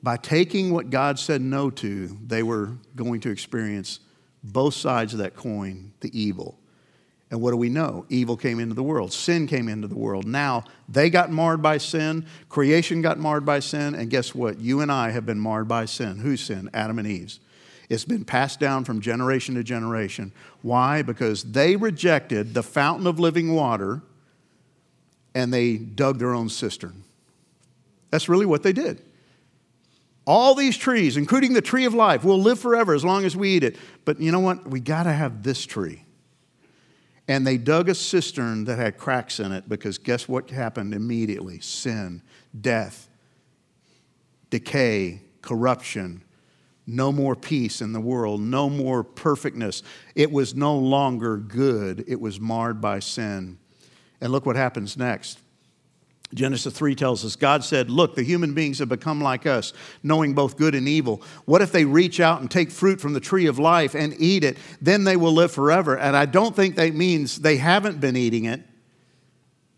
[0.01, 3.99] by taking what God said no to, they were going to experience
[4.43, 6.57] both sides of that coin, the evil.
[7.29, 8.05] And what do we know?
[8.09, 10.27] Evil came into the world, sin came into the world.
[10.27, 14.59] Now they got marred by sin, creation got marred by sin, and guess what?
[14.59, 16.17] You and I have been marred by sin.
[16.17, 16.69] Whose sin?
[16.73, 17.39] Adam and Eve's.
[17.89, 20.31] It's been passed down from generation to generation.
[20.61, 21.01] Why?
[21.01, 24.01] Because they rejected the fountain of living water
[25.33, 27.03] and they dug their own cistern.
[28.09, 29.01] That's really what they did.
[30.31, 33.49] All these trees, including the tree of life, will live forever as long as we
[33.49, 33.75] eat it.
[34.05, 34.65] But you know what?
[34.65, 36.05] We got to have this tree.
[37.27, 41.59] And they dug a cistern that had cracks in it because guess what happened immediately?
[41.59, 42.21] Sin,
[42.61, 43.09] death,
[44.49, 46.23] decay, corruption,
[46.87, 49.83] no more peace in the world, no more perfectness.
[50.15, 53.59] It was no longer good, it was marred by sin.
[54.21, 55.41] And look what happens next.
[56.33, 60.33] Genesis 3 tells us God said, Look, the human beings have become like us, knowing
[60.33, 61.21] both good and evil.
[61.45, 64.43] What if they reach out and take fruit from the tree of life and eat
[64.43, 64.57] it?
[64.81, 65.97] Then they will live forever.
[65.97, 68.61] And I don't think that means they haven't been eating it.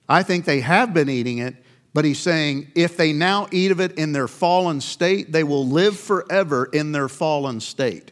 [0.07, 1.55] I think they have been eating it,
[1.93, 5.65] but he's saying if they now eat of it in their fallen state, they will
[5.65, 8.11] live forever in their fallen state.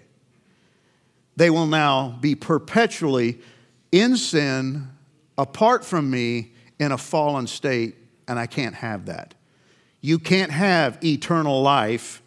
[1.35, 3.39] They will now be perpetually
[3.91, 4.89] in sin,
[5.37, 7.95] apart from me, in a fallen state
[8.31, 9.33] and I can't have that.
[9.99, 12.23] You can't have eternal life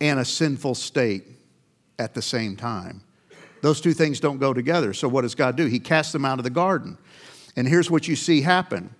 [0.00, 1.24] and a sinful state
[1.98, 3.02] at the same time.
[3.60, 4.94] Those two things don't go together.
[4.94, 5.66] So, what does God do?
[5.66, 6.96] He casts them out of the garden.
[7.54, 8.94] And here's what you see happen.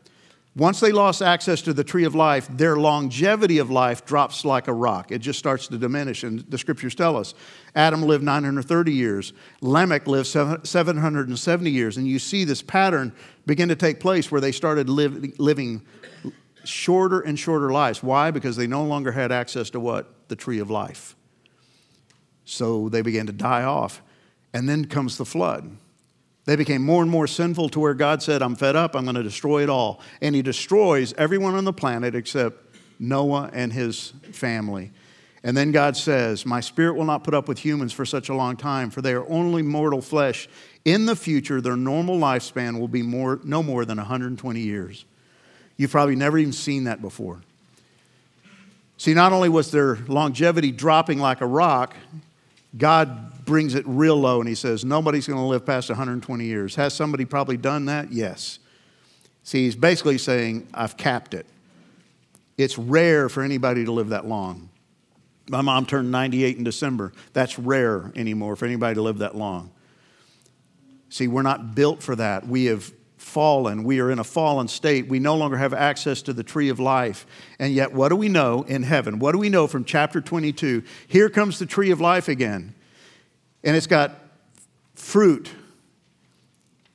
[0.57, 4.67] Once they lost access to the tree of life, their longevity of life drops like
[4.67, 5.13] a rock.
[5.13, 6.25] It just starts to diminish.
[6.25, 7.35] And the scriptures tell us
[7.77, 11.97] Adam lived 930 years, Lamech lived 770 years.
[11.97, 13.13] And you see this pattern
[13.47, 15.83] begin to take place where they started live, living
[16.65, 18.03] shorter and shorter lives.
[18.03, 18.33] Why?
[18.33, 20.29] Because they no longer had access to what?
[20.29, 21.15] The tree of life.
[22.45, 24.03] So they began to die off.
[24.53, 25.77] And then comes the flood.
[26.47, 29.15] They became more and more sinful to where God said, I'm fed up, I'm going
[29.15, 30.01] to destroy it all.
[30.21, 34.93] And He destroys everyone on the planet except Noah and his family.
[35.43, 38.35] And then God says, My spirit will not put up with humans for such a
[38.35, 40.49] long time, for they are only mortal flesh.
[40.85, 45.07] In the future, their normal lifespan will be more, no more than 120 years.
[45.79, 47.41] You've probably never even seen that before.
[48.99, 51.97] See, not only was their longevity dropping like a rock,
[52.77, 56.77] God brings it real low and He says, Nobody's going to live past 120 years.
[56.77, 58.13] Has somebody probably done that?
[58.13, 58.61] Yes.
[59.43, 61.47] See, He's basically saying, I've capped it.
[62.57, 64.71] It's rare for anybody to live that long.
[65.49, 67.13] My mom turned 98 in December.
[67.33, 69.73] That's rare anymore for anybody to live that long.
[71.09, 72.47] See, we're not built for that.
[72.47, 73.83] We have fallen.
[73.83, 75.09] We are in a fallen state.
[75.09, 77.27] We no longer have access to the tree of life.
[77.59, 79.19] And yet, what do we know in heaven?
[79.19, 80.85] What do we know from chapter 22?
[81.09, 82.75] Here comes the tree of life again.
[83.63, 84.13] And it's got
[84.95, 85.51] fruit,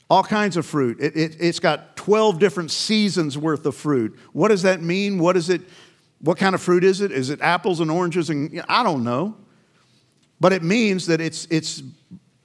[0.10, 1.00] all kinds of fruit.
[1.00, 4.18] It, it, it's got 12 different seasons worth of fruit.
[4.34, 5.20] What does that mean?
[5.20, 5.62] What is it?
[6.20, 7.12] What kind of fruit is it?
[7.12, 8.30] Is it apples and oranges?
[8.30, 9.36] And I don't know.
[10.40, 11.82] But it means that it's, it's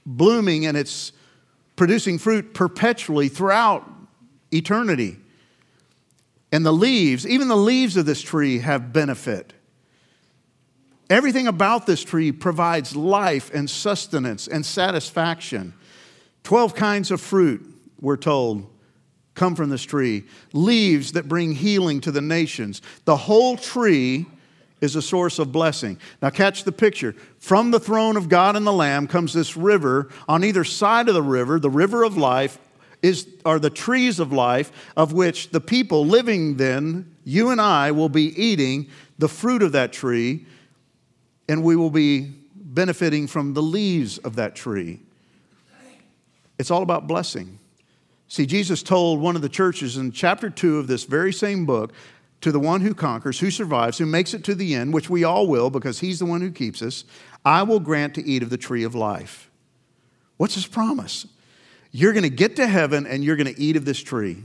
[0.07, 1.13] blooming and it's
[1.77, 3.89] producing fruit perpetually throughout
[4.53, 5.19] eternity.
[6.53, 9.53] And the leaves, even the leaves of this tree have benefit.
[11.11, 15.75] Everything about this tree provides life and sustenance and satisfaction.
[16.45, 17.67] 12 kinds of fruit,
[18.01, 18.67] we're told,
[19.35, 20.25] come from this tree.
[20.53, 22.81] Leaves that bring healing to the nations.
[23.07, 24.27] The whole tree
[24.81, 25.99] is a source of blessing.
[26.23, 27.15] Now, catch the picture.
[27.39, 30.09] From the throne of God and the Lamb comes this river.
[30.29, 32.59] On either side of the river, the river of life,
[33.03, 37.91] is, are the trees of life, of which the people living then, you and I,
[37.91, 40.47] will be eating the fruit of that tree,
[41.51, 45.01] and we will be benefiting from the leaves of that tree.
[46.61, 47.59] It's all about blessing.
[48.29, 51.93] See, Jesus told one of the churches in chapter 2 of this very same book
[52.43, 55.25] to the one who conquers, who survives, who makes it to the end, which we
[55.25, 57.03] all will because he's the one who keeps us,
[57.45, 59.51] I will grant to eat of the tree of life.
[60.37, 61.27] What's his promise?
[61.91, 64.39] You're going to get to heaven and you're going to eat of this tree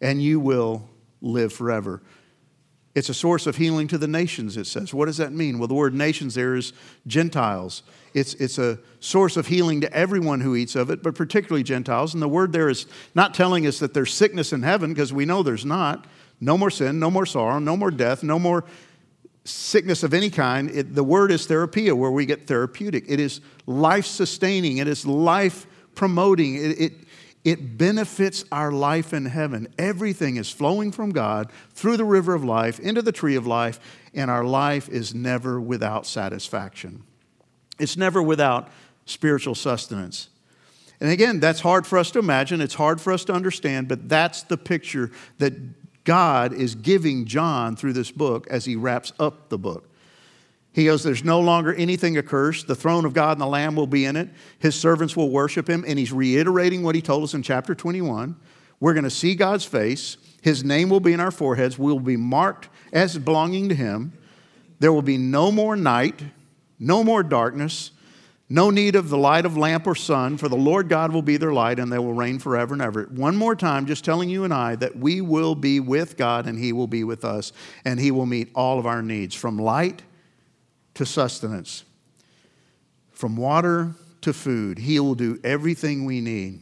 [0.00, 0.88] and you will
[1.20, 2.00] live forever.
[2.94, 4.92] It's a source of healing to the nations, it says.
[4.92, 5.58] What does that mean?
[5.58, 6.72] Well, the word nations there is
[7.06, 7.82] Gentiles.
[8.14, 12.14] It's, it's a source of healing to everyone who eats of it, but particularly Gentiles.
[12.14, 15.26] And the word there is not telling us that there's sickness in heaven, because we
[15.26, 16.06] know there's not.
[16.40, 18.64] No more sin, no more sorrow, no more death, no more
[19.44, 20.70] sickness of any kind.
[20.70, 23.04] It, the word is therapia, where we get therapeutic.
[23.08, 26.54] It is life sustaining, it is life promoting.
[26.54, 26.92] It, it,
[27.50, 29.68] it benefits our life in heaven.
[29.78, 33.80] Everything is flowing from God through the river of life into the tree of life,
[34.12, 37.04] and our life is never without satisfaction.
[37.78, 38.68] It's never without
[39.06, 40.28] spiritual sustenance.
[41.00, 44.08] And again, that's hard for us to imagine, it's hard for us to understand, but
[44.08, 49.48] that's the picture that God is giving John through this book as he wraps up
[49.48, 49.88] the book.
[50.78, 52.68] He goes, There's no longer anything accursed.
[52.68, 54.28] The throne of God and the Lamb will be in it.
[54.60, 55.84] His servants will worship him.
[55.84, 58.36] And he's reiterating what he told us in chapter 21.
[58.78, 60.18] We're going to see God's face.
[60.40, 61.80] His name will be in our foreheads.
[61.80, 64.12] We will be marked as belonging to him.
[64.78, 66.22] There will be no more night,
[66.78, 67.90] no more darkness.
[68.48, 71.38] No need of the light of lamp or sun, for the Lord God will be
[71.38, 73.02] their light and they will reign forever and ever.
[73.10, 76.56] One more time, just telling you and I that we will be with God and
[76.56, 77.52] He will be with us
[77.84, 80.02] and He will meet all of our needs from light
[80.98, 81.84] to sustenance,
[83.12, 84.78] from water to food.
[84.78, 86.60] He will do everything we need.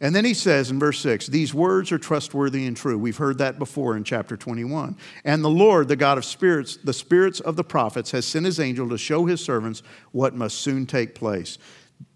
[0.00, 2.96] And then he says in verse 6, These words are trustworthy and true.
[2.96, 4.96] We've heard that before in chapter 21.
[5.26, 8.58] And the Lord, the God of spirits, the spirits of the prophets, has sent his
[8.58, 11.58] angel to show his servants what must soon take place.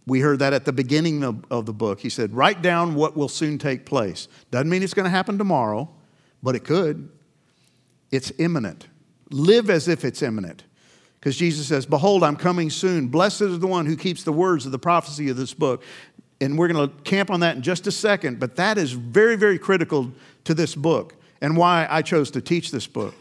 [0.06, 2.00] We heard that at the beginning of, of the book.
[2.00, 4.28] He said, Write down what will soon take place.
[4.50, 5.90] Doesn't mean it's going to happen tomorrow,
[6.42, 7.10] but it could.
[8.10, 8.88] It's imminent.
[9.28, 10.64] Live as if it's imminent.
[11.24, 13.08] Because Jesus says, Behold, I'm coming soon.
[13.08, 15.82] Blessed is the one who keeps the words of the prophecy of this book
[16.44, 19.34] and we're going to camp on that in just a second, but that is very,
[19.36, 20.12] very critical
[20.44, 23.14] to this book and why I chose to teach this book.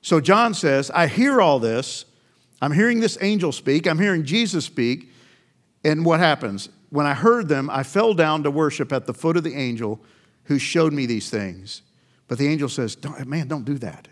[0.00, 2.06] So John says, I hear all this.
[2.62, 3.86] I'm hearing this angel speak.
[3.86, 5.12] I'm hearing Jesus speak.
[5.84, 6.70] And what happens?
[6.88, 10.00] When I heard them, I fell down to worship at the foot of the angel
[10.44, 11.82] who showed me these things.
[12.28, 14.08] But the angel says, don't, Man, don't do that.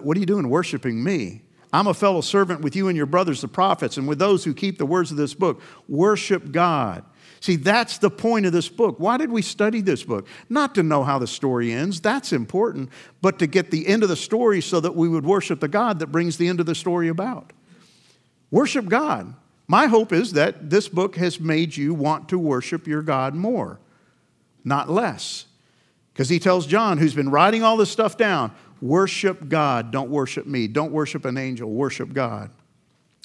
[0.00, 1.42] What are you doing worshiping me?
[1.72, 4.52] I'm a fellow servant with you and your brothers, the prophets, and with those who
[4.52, 5.62] keep the words of this book.
[5.88, 7.04] Worship God.
[7.40, 8.96] See, that's the point of this book.
[8.98, 10.28] Why did we study this book?
[10.48, 14.08] Not to know how the story ends, that's important, but to get the end of
[14.08, 16.74] the story so that we would worship the God that brings the end of the
[16.74, 17.52] story about.
[18.50, 19.34] Worship God.
[19.66, 23.80] My hope is that this book has made you want to worship your God more,
[24.62, 25.46] not less.
[26.12, 28.52] Because he tells John, who's been writing all this stuff down,
[28.82, 30.66] worship God, don't worship me.
[30.66, 32.50] Don't worship an angel, worship God.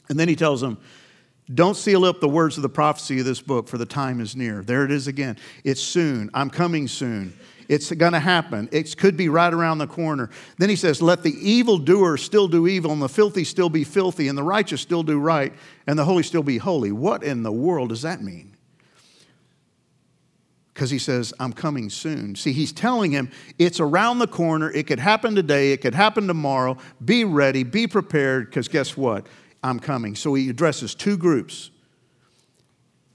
[0.08, 0.78] And then he tells them,
[1.54, 4.36] don't seal up the words of the prophecy of this book, for the time is
[4.36, 4.62] near.
[4.64, 5.38] There it is again.
[5.64, 6.30] It's soon.
[6.34, 7.34] I'm coming soon.
[7.70, 8.68] It's going to happen.
[8.72, 10.30] It could be right around the corner.
[10.58, 14.28] Then he says, Let the evildoer still do evil, and the filthy still be filthy,
[14.28, 15.54] and the righteous still do right,
[15.86, 16.92] and the holy still be holy.
[16.92, 18.57] What in the world does that mean?
[20.78, 22.36] Because he says, I'm coming soon.
[22.36, 24.70] See, he's telling him it's around the corner.
[24.70, 25.72] It could happen today.
[25.72, 26.78] It could happen tomorrow.
[27.04, 27.64] Be ready.
[27.64, 29.26] Be prepared, because guess what?
[29.64, 30.14] I'm coming.
[30.14, 31.72] So he addresses two groups.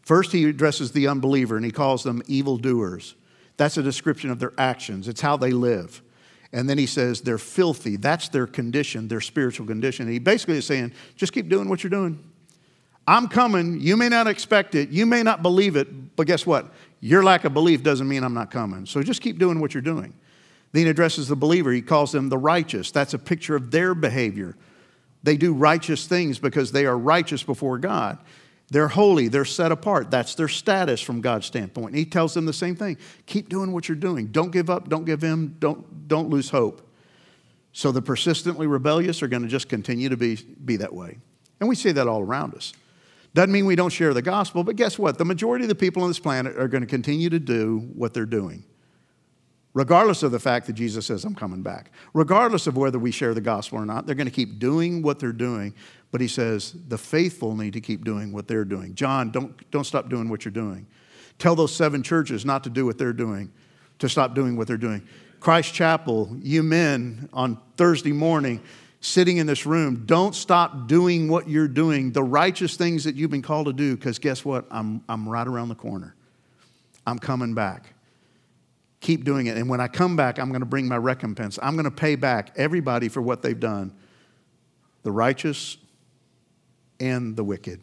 [0.00, 3.14] First, he addresses the unbeliever, and he calls them evildoers.
[3.58, 6.02] That's a description of their actions, it's how they live.
[6.52, 7.94] And then he says they're filthy.
[7.94, 10.06] That's their condition, their spiritual condition.
[10.06, 12.18] And he basically is saying, just keep doing what you're doing.
[13.06, 13.80] I'm coming.
[13.80, 14.88] You may not expect it.
[14.88, 16.16] You may not believe it.
[16.16, 16.72] But guess what?
[17.04, 18.86] Your lack of belief doesn't mean I'm not coming.
[18.86, 20.14] So just keep doing what you're doing.
[20.70, 21.72] Then he addresses the believer.
[21.72, 22.92] He calls them the righteous.
[22.92, 24.56] That's a picture of their behavior.
[25.24, 28.18] They do righteous things because they are righteous before God.
[28.70, 30.12] They're holy, they're set apart.
[30.12, 31.88] That's their status from God's standpoint.
[31.88, 32.96] And he tells them the same thing
[33.26, 34.28] keep doing what you're doing.
[34.28, 36.88] Don't give up, don't give in, don't, don't lose hope.
[37.72, 41.18] So the persistently rebellious are going to just continue to be, be that way.
[41.58, 42.72] And we see that all around us.
[43.34, 45.18] Doesn't mean we don't share the gospel, but guess what?
[45.18, 48.12] The majority of the people on this planet are going to continue to do what
[48.12, 48.64] they're doing
[49.74, 51.90] regardless of the fact that Jesus says, I'm coming back.
[52.14, 55.18] Regardless of whether we share the gospel or not, they're going to keep doing what
[55.18, 55.74] they're doing.
[56.10, 58.94] But he says, the faithful need to keep doing what they're doing.
[58.94, 60.86] John, don't, don't stop doing what you're doing.
[61.38, 63.50] Tell those seven churches not to do what they're doing,
[63.98, 65.02] to stop doing what they're doing.
[65.40, 68.62] Christ Chapel, you men on Thursday morning,
[69.02, 73.30] sitting in this room, don't stop doing what you're doing, the righteous things that you've
[73.30, 74.64] been called to do, because guess what?
[74.70, 76.14] I'm, I'm right around the corner.
[77.06, 77.92] I'm coming back
[79.02, 79.58] keep doing it.
[79.58, 81.58] And when I come back, I'm going to bring my recompense.
[81.60, 83.92] I'm going to pay back everybody for what they've done
[85.02, 85.76] the righteous
[87.00, 87.80] and the wicked.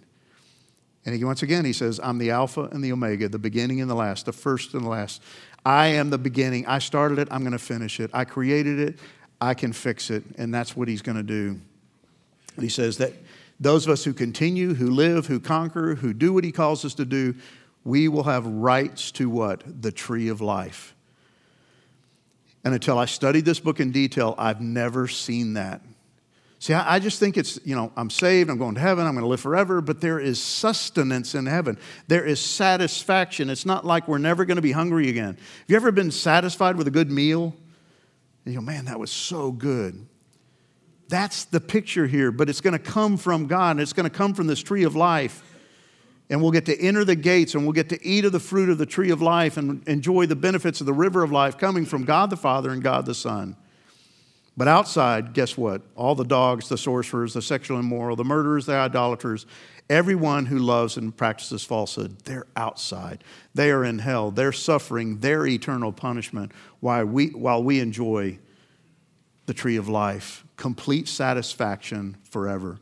[1.05, 3.89] And he, once again, he says, I'm the Alpha and the Omega, the beginning and
[3.89, 5.21] the last, the first and the last.
[5.65, 6.65] I am the beginning.
[6.65, 7.27] I started it.
[7.29, 8.09] I'm going to finish it.
[8.13, 8.99] I created it.
[9.41, 10.23] I can fix it.
[10.37, 11.59] And that's what he's going to do.
[12.55, 13.13] And he says that
[13.59, 16.93] those of us who continue, who live, who conquer, who do what he calls us
[16.95, 17.35] to do,
[17.83, 19.81] we will have rights to what?
[19.81, 20.95] The tree of life.
[22.63, 25.81] And until I studied this book in detail, I've never seen that.
[26.61, 29.23] See, I just think it's, you know, I'm saved, I'm going to heaven, I'm going
[29.23, 31.77] to live forever, but there is sustenance in heaven.
[32.09, 33.49] There is satisfaction.
[33.49, 35.37] It's not like we're never going to be hungry again.
[35.37, 37.55] Have you ever been satisfied with a good meal?
[38.49, 40.07] You go, man, that was so good.
[41.07, 44.15] That's the picture here, but it's going to come from God, and it's going to
[44.15, 45.43] come from this tree of life
[46.29, 48.69] and we'll get to enter the gates and we'll get to eat of the fruit
[48.69, 51.85] of the tree of life and enjoy the benefits of the river of life coming
[51.85, 53.55] from God the Father and God the Son.
[54.57, 55.81] But outside, guess what?
[55.95, 59.45] All the dogs, the sorcerers, the sexual immoral, the murderers, the idolaters,
[59.89, 63.23] everyone who loves and practices falsehood, they're outside.
[63.55, 64.31] They are in hell.
[64.31, 68.39] They're suffering their eternal punishment while we, while we enjoy
[69.45, 72.79] the tree of life, complete satisfaction forever.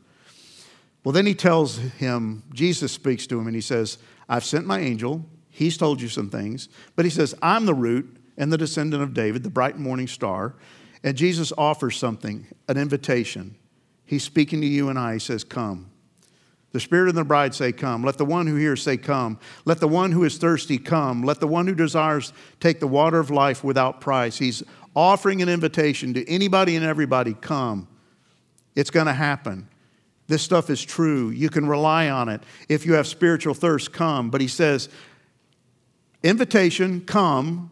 [1.02, 3.98] Well, then he tells him, Jesus speaks to him and he says,
[4.28, 5.24] I've sent my angel.
[5.48, 6.68] He's told you some things.
[6.94, 10.56] But he says, I'm the root and the descendant of David, the bright morning star.
[11.02, 13.56] And Jesus offers something, an invitation.
[14.04, 15.14] He's speaking to you and I.
[15.14, 15.90] He says, Come.
[16.72, 18.02] The Spirit and the bride say, Come.
[18.02, 19.38] Let the one who hears say, Come.
[19.64, 21.22] Let the one who is thirsty come.
[21.22, 24.38] Let the one who desires take the water of life without price.
[24.38, 24.62] He's
[24.94, 27.88] offering an invitation to anybody and everybody, Come.
[28.74, 29.68] It's going to happen.
[30.28, 31.30] This stuff is true.
[31.30, 32.42] You can rely on it.
[32.68, 34.30] If you have spiritual thirst, come.
[34.30, 34.90] But he says,
[36.22, 37.70] invitation, come.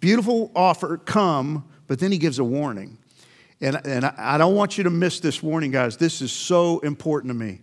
[0.00, 1.68] Beautiful offer, come.
[1.92, 2.96] But then he gives a warning.
[3.60, 5.98] And, and I don't want you to miss this warning, guys.
[5.98, 7.60] This is so important to me.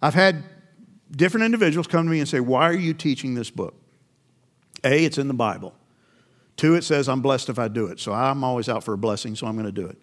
[0.00, 0.42] I've had
[1.14, 3.74] different individuals come to me and say, Why are you teaching this book?
[4.82, 5.74] A, it's in the Bible.
[6.56, 8.00] Two, it says, I'm blessed if I do it.
[8.00, 9.98] So I'm always out for a blessing, so I'm going to do it.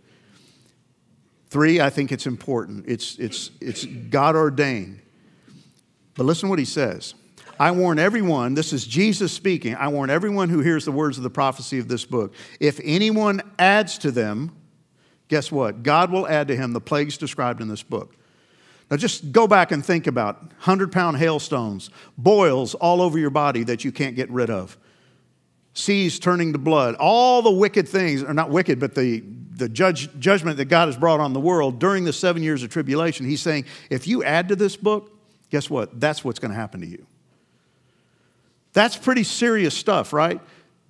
[1.50, 2.86] Three, I think it's important.
[2.88, 5.02] It's, it's, it's God ordained.
[6.14, 7.16] But listen to what he says.
[7.60, 11.24] I warn everyone, this is Jesus speaking, I warn everyone who hears the words of
[11.24, 12.34] the prophecy of this book.
[12.62, 14.56] If anyone adds to them,
[15.28, 15.84] guess what?
[15.84, 18.16] God will add to him the plagues described in this book.
[18.90, 23.64] Now just go back and think about 100 pound hailstones, boils all over your body
[23.66, 24.78] that you can't get rid of.
[25.74, 30.18] seas turning to blood, all the wicked things, or not wicked, but the, the judge,
[30.18, 33.42] judgment that God has brought on the world during the seven years of tribulation, he's
[33.42, 35.12] saying, if you add to this book,
[35.50, 36.00] guess what?
[36.00, 37.06] That's what's going to happen to you.
[38.74, 40.40] That's pretty serious stuff, right?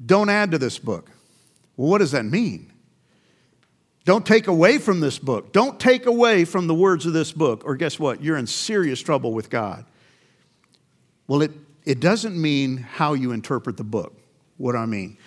[0.05, 1.09] Don't add to this book.
[1.77, 2.71] Well, what does that mean?
[4.05, 5.51] Don't take away from this book.
[5.51, 8.23] Don't take away from the words of this book, or guess what?
[8.23, 9.85] You're in serious trouble with God.
[11.27, 11.51] Well, it,
[11.85, 14.15] it doesn't mean how you interpret the book.
[14.57, 15.17] What I mean?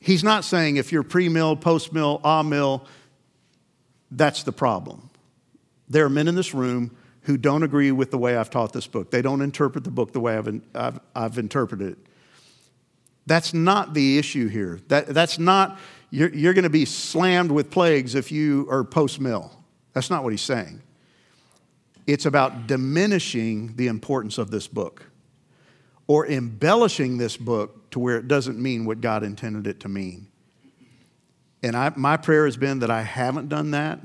[0.00, 2.84] He's not saying if you're pre mill, post mill, ah mill,
[4.10, 5.10] that's the problem.
[5.88, 6.96] There are men in this room
[7.26, 9.10] who don't agree with the way I've taught this book.
[9.10, 11.98] They don't interpret the book the way I've, I've, I've interpreted it.
[13.26, 14.80] That's not the issue here.
[14.86, 15.78] That, that's not
[16.10, 19.50] you're, you're going to be slammed with plagues if you are post mill.
[19.92, 20.82] That's not what he's saying.
[22.06, 25.06] It's about diminishing the importance of this book
[26.06, 30.28] or embellishing this book to where it doesn't mean what God intended it to mean.
[31.64, 33.98] And I, my prayer has been that I haven't done that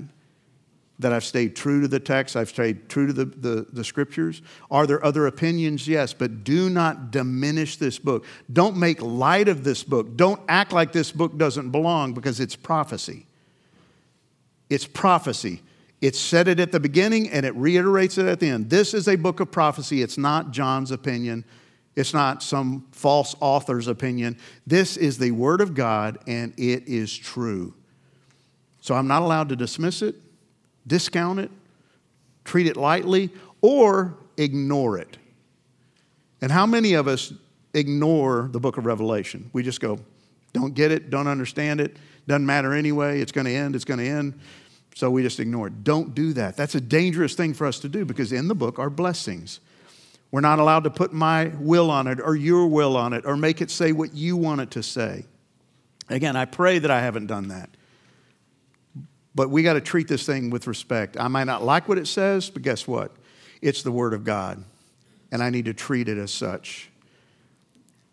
[1.02, 4.41] that I've stayed true to the text, I've stayed true to the, the, the, scriptures?
[4.70, 5.88] Are there other opinions?
[5.88, 8.26] Yes, but do not diminish this book.
[8.52, 10.16] Don't make light of this book.
[10.16, 13.26] Don't act like this book doesn't belong because it's prophecy.
[14.70, 15.62] It's prophecy.
[15.99, 18.70] It said it at the beginning and it reiterates it at the end.
[18.70, 20.02] This is a book of prophecy.
[20.02, 21.45] It's not John's opinion.
[21.95, 24.38] It's not some false author's opinion.
[24.66, 27.74] This is the Word of God and it is true.
[28.80, 30.16] So I'm not allowed to dismiss it
[30.88, 31.51] discount it,
[32.43, 33.29] treat it lightly,
[33.61, 35.17] or ignore it.
[36.41, 37.34] And how many of us
[37.73, 39.49] ignore the book of Revelation?
[39.53, 39.99] We just go,
[40.53, 43.99] don't get it, don't understand it, doesn't matter anyway, it's going to end, it's going
[43.99, 44.39] to end.
[44.95, 45.84] So we just ignore it.
[45.84, 46.57] Don't do that.
[46.57, 49.61] That's a dangerous thing for us to do because in the book are blessings.
[50.32, 53.38] We're not allowed to put my will on it or your will on it or
[53.38, 55.25] make it say what you want it to say.
[56.09, 57.69] Again, I pray that I haven't done that.
[59.34, 61.17] But we got to treat this thing with respect.
[61.19, 63.11] I might not like what it says, but guess what?
[63.61, 64.63] It's the Word of God.
[65.32, 66.89] And I need to treat it as such.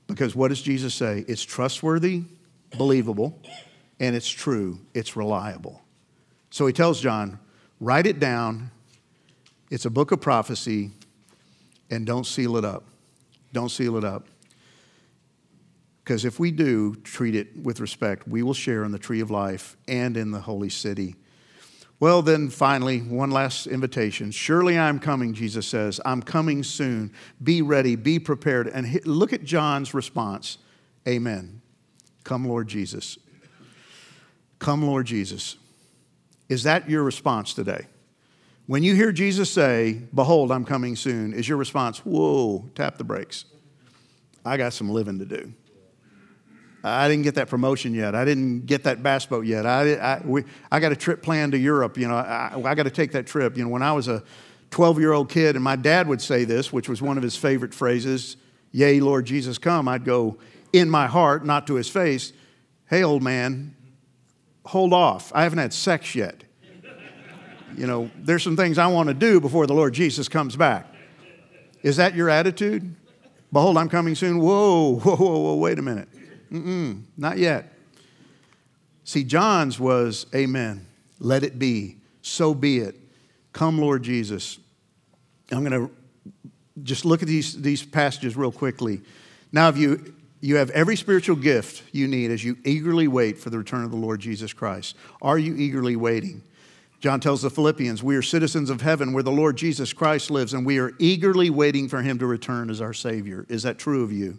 [0.06, 1.24] Because what does Jesus say?
[1.28, 2.22] It's trustworthy,
[2.76, 3.40] believable,
[4.00, 5.82] and it's true, it's reliable.
[6.50, 7.38] So he tells John,
[7.80, 8.70] write it down.
[9.70, 10.92] It's a book of prophecy,
[11.90, 12.84] and don't seal it up.
[13.52, 14.26] Don't seal it up.
[16.08, 19.30] Because if we do treat it with respect, we will share in the tree of
[19.30, 21.16] life and in the holy city.
[22.00, 24.30] Well, then finally, one last invitation.
[24.30, 26.00] Surely I'm coming, Jesus says.
[26.06, 27.12] I'm coming soon.
[27.42, 28.68] Be ready, be prepared.
[28.68, 30.56] And look at John's response
[31.06, 31.60] Amen.
[32.24, 33.18] Come, Lord Jesus.
[34.60, 35.56] Come, Lord Jesus.
[36.48, 37.86] Is that your response today?
[38.66, 43.04] When you hear Jesus say, Behold, I'm coming soon, is your response, Whoa, tap the
[43.04, 43.44] brakes.
[44.42, 45.52] I got some living to do.
[46.88, 48.14] I didn't get that promotion yet.
[48.14, 49.66] I didn't get that bass boat yet.
[49.66, 51.96] I, I, we, I got a trip planned to Europe.
[51.98, 53.56] You know, I, I got to take that trip.
[53.56, 54.22] You know, when I was a
[54.70, 57.36] 12 year old kid, and my dad would say this, which was one of his
[57.36, 58.36] favorite phrases,
[58.72, 59.88] Yea, Lord Jesus, come.
[59.88, 60.38] I'd go
[60.72, 62.32] in my heart, not to his face,
[62.88, 63.74] Hey, old man,
[64.64, 65.30] hold off.
[65.34, 66.44] I haven't had sex yet.
[67.76, 70.86] You know, there's some things I want to do before the Lord Jesus comes back.
[71.82, 72.94] Is that your attitude?
[73.52, 74.40] Behold, I'm coming soon.
[74.40, 76.08] Whoa, whoa, whoa, whoa, wait a minute.
[76.52, 77.72] Mm-mm, not yet.
[79.04, 80.86] See, John's was, Amen.
[81.18, 81.96] Let it be.
[82.22, 82.94] So be it.
[83.52, 84.58] Come, Lord Jesus.
[85.50, 85.94] I'm going to
[86.82, 89.00] just look at these, these passages real quickly.
[89.50, 93.50] Now, if you, you have every spiritual gift you need as you eagerly wait for
[93.50, 94.96] the return of the Lord Jesus Christ.
[95.22, 96.42] Are you eagerly waiting?
[97.00, 100.52] John tells the Philippians, We are citizens of heaven where the Lord Jesus Christ lives,
[100.52, 103.46] and we are eagerly waiting for him to return as our Savior.
[103.48, 104.38] Is that true of you?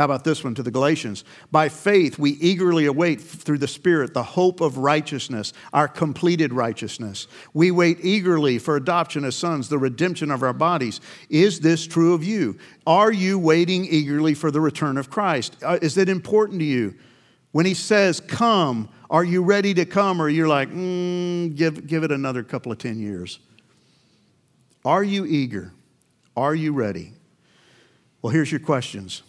[0.00, 1.24] How about this one to the Galatians?
[1.52, 7.26] By faith, we eagerly await through the Spirit the hope of righteousness, our completed righteousness.
[7.52, 11.02] We wait eagerly for adoption as sons, the redemption of our bodies.
[11.28, 12.56] Is this true of you?
[12.86, 15.58] Are you waiting eagerly for the return of Christ?
[15.62, 16.94] Uh, is it important to you?
[17.52, 20.22] When he says, Come, are you ready to come?
[20.22, 23.38] Or you're like, mm, give, give it another couple of 10 years?
[24.82, 25.74] Are you eager?
[26.38, 27.12] Are you ready?
[28.22, 29.24] Well, here's your questions.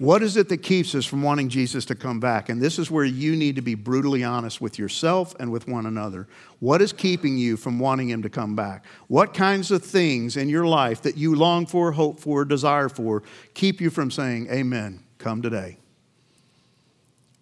[0.00, 2.48] What is it that keeps us from wanting Jesus to come back?
[2.48, 5.84] And this is where you need to be brutally honest with yourself and with one
[5.84, 6.26] another.
[6.58, 8.86] What is keeping you from wanting Him to come back?
[9.08, 13.22] What kinds of things in your life that you long for, hope for, desire for
[13.52, 15.76] keep you from saying, Amen, come today?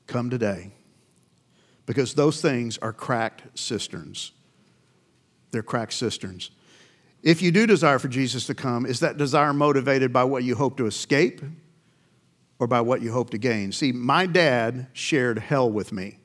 [0.08, 0.72] Come today.
[1.86, 4.32] Because those things are cracked cisterns.
[5.52, 6.50] They're cracked cisterns.
[7.22, 10.56] If you do desire for Jesus to come, is that desire motivated by what you
[10.56, 11.40] hope to escape?
[12.58, 13.72] Or by what you hope to gain.
[13.72, 16.18] See, my dad shared hell with me.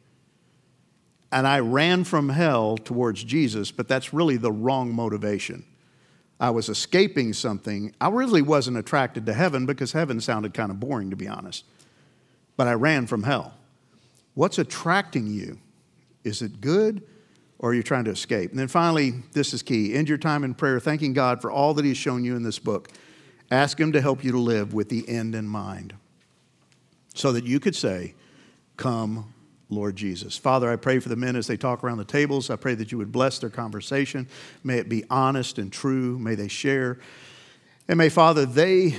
[1.31, 5.65] And I ran from hell towards Jesus, but that's really the wrong motivation.
[6.39, 7.93] I was escaping something.
[8.01, 11.65] I really wasn't attracted to heaven because heaven sounded kind of boring, to be honest.
[12.57, 13.53] But I ran from hell.
[14.35, 15.59] What's attracting you?
[16.23, 17.03] Is it good
[17.59, 18.51] or are you trying to escape?
[18.51, 21.73] And then finally, this is key end your time in prayer, thanking God for all
[21.75, 22.89] that He's shown you in this book.
[23.51, 25.93] Ask Him to help you to live with the end in mind
[27.13, 28.15] so that you could say,
[28.75, 29.33] Come,
[29.69, 30.37] Lord Jesus.
[30.37, 32.49] Father, I pray for the men as they talk around the tables.
[32.49, 34.27] I pray that you would bless their conversation.
[34.63, 36.17] May it be honest and true.
[36.19, 36.99] May they share.
[37.87, 38.95] And may, Father, they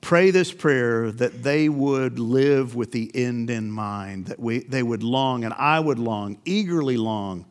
[0.00, 4.82] pray this prayer that they would live with the end in mind, that we, they
[4.82, 7.46] would long, and I would long, eagerly long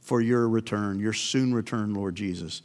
[0.00, 2.62] for your return, your soon return, Lord Jesus,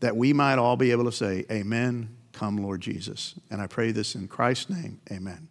[0.00, 3.34] that we might all be able to say, Amen, come, Lord Jesus.
[3.50, 5.48] And I pray this in Christ's name, Amen.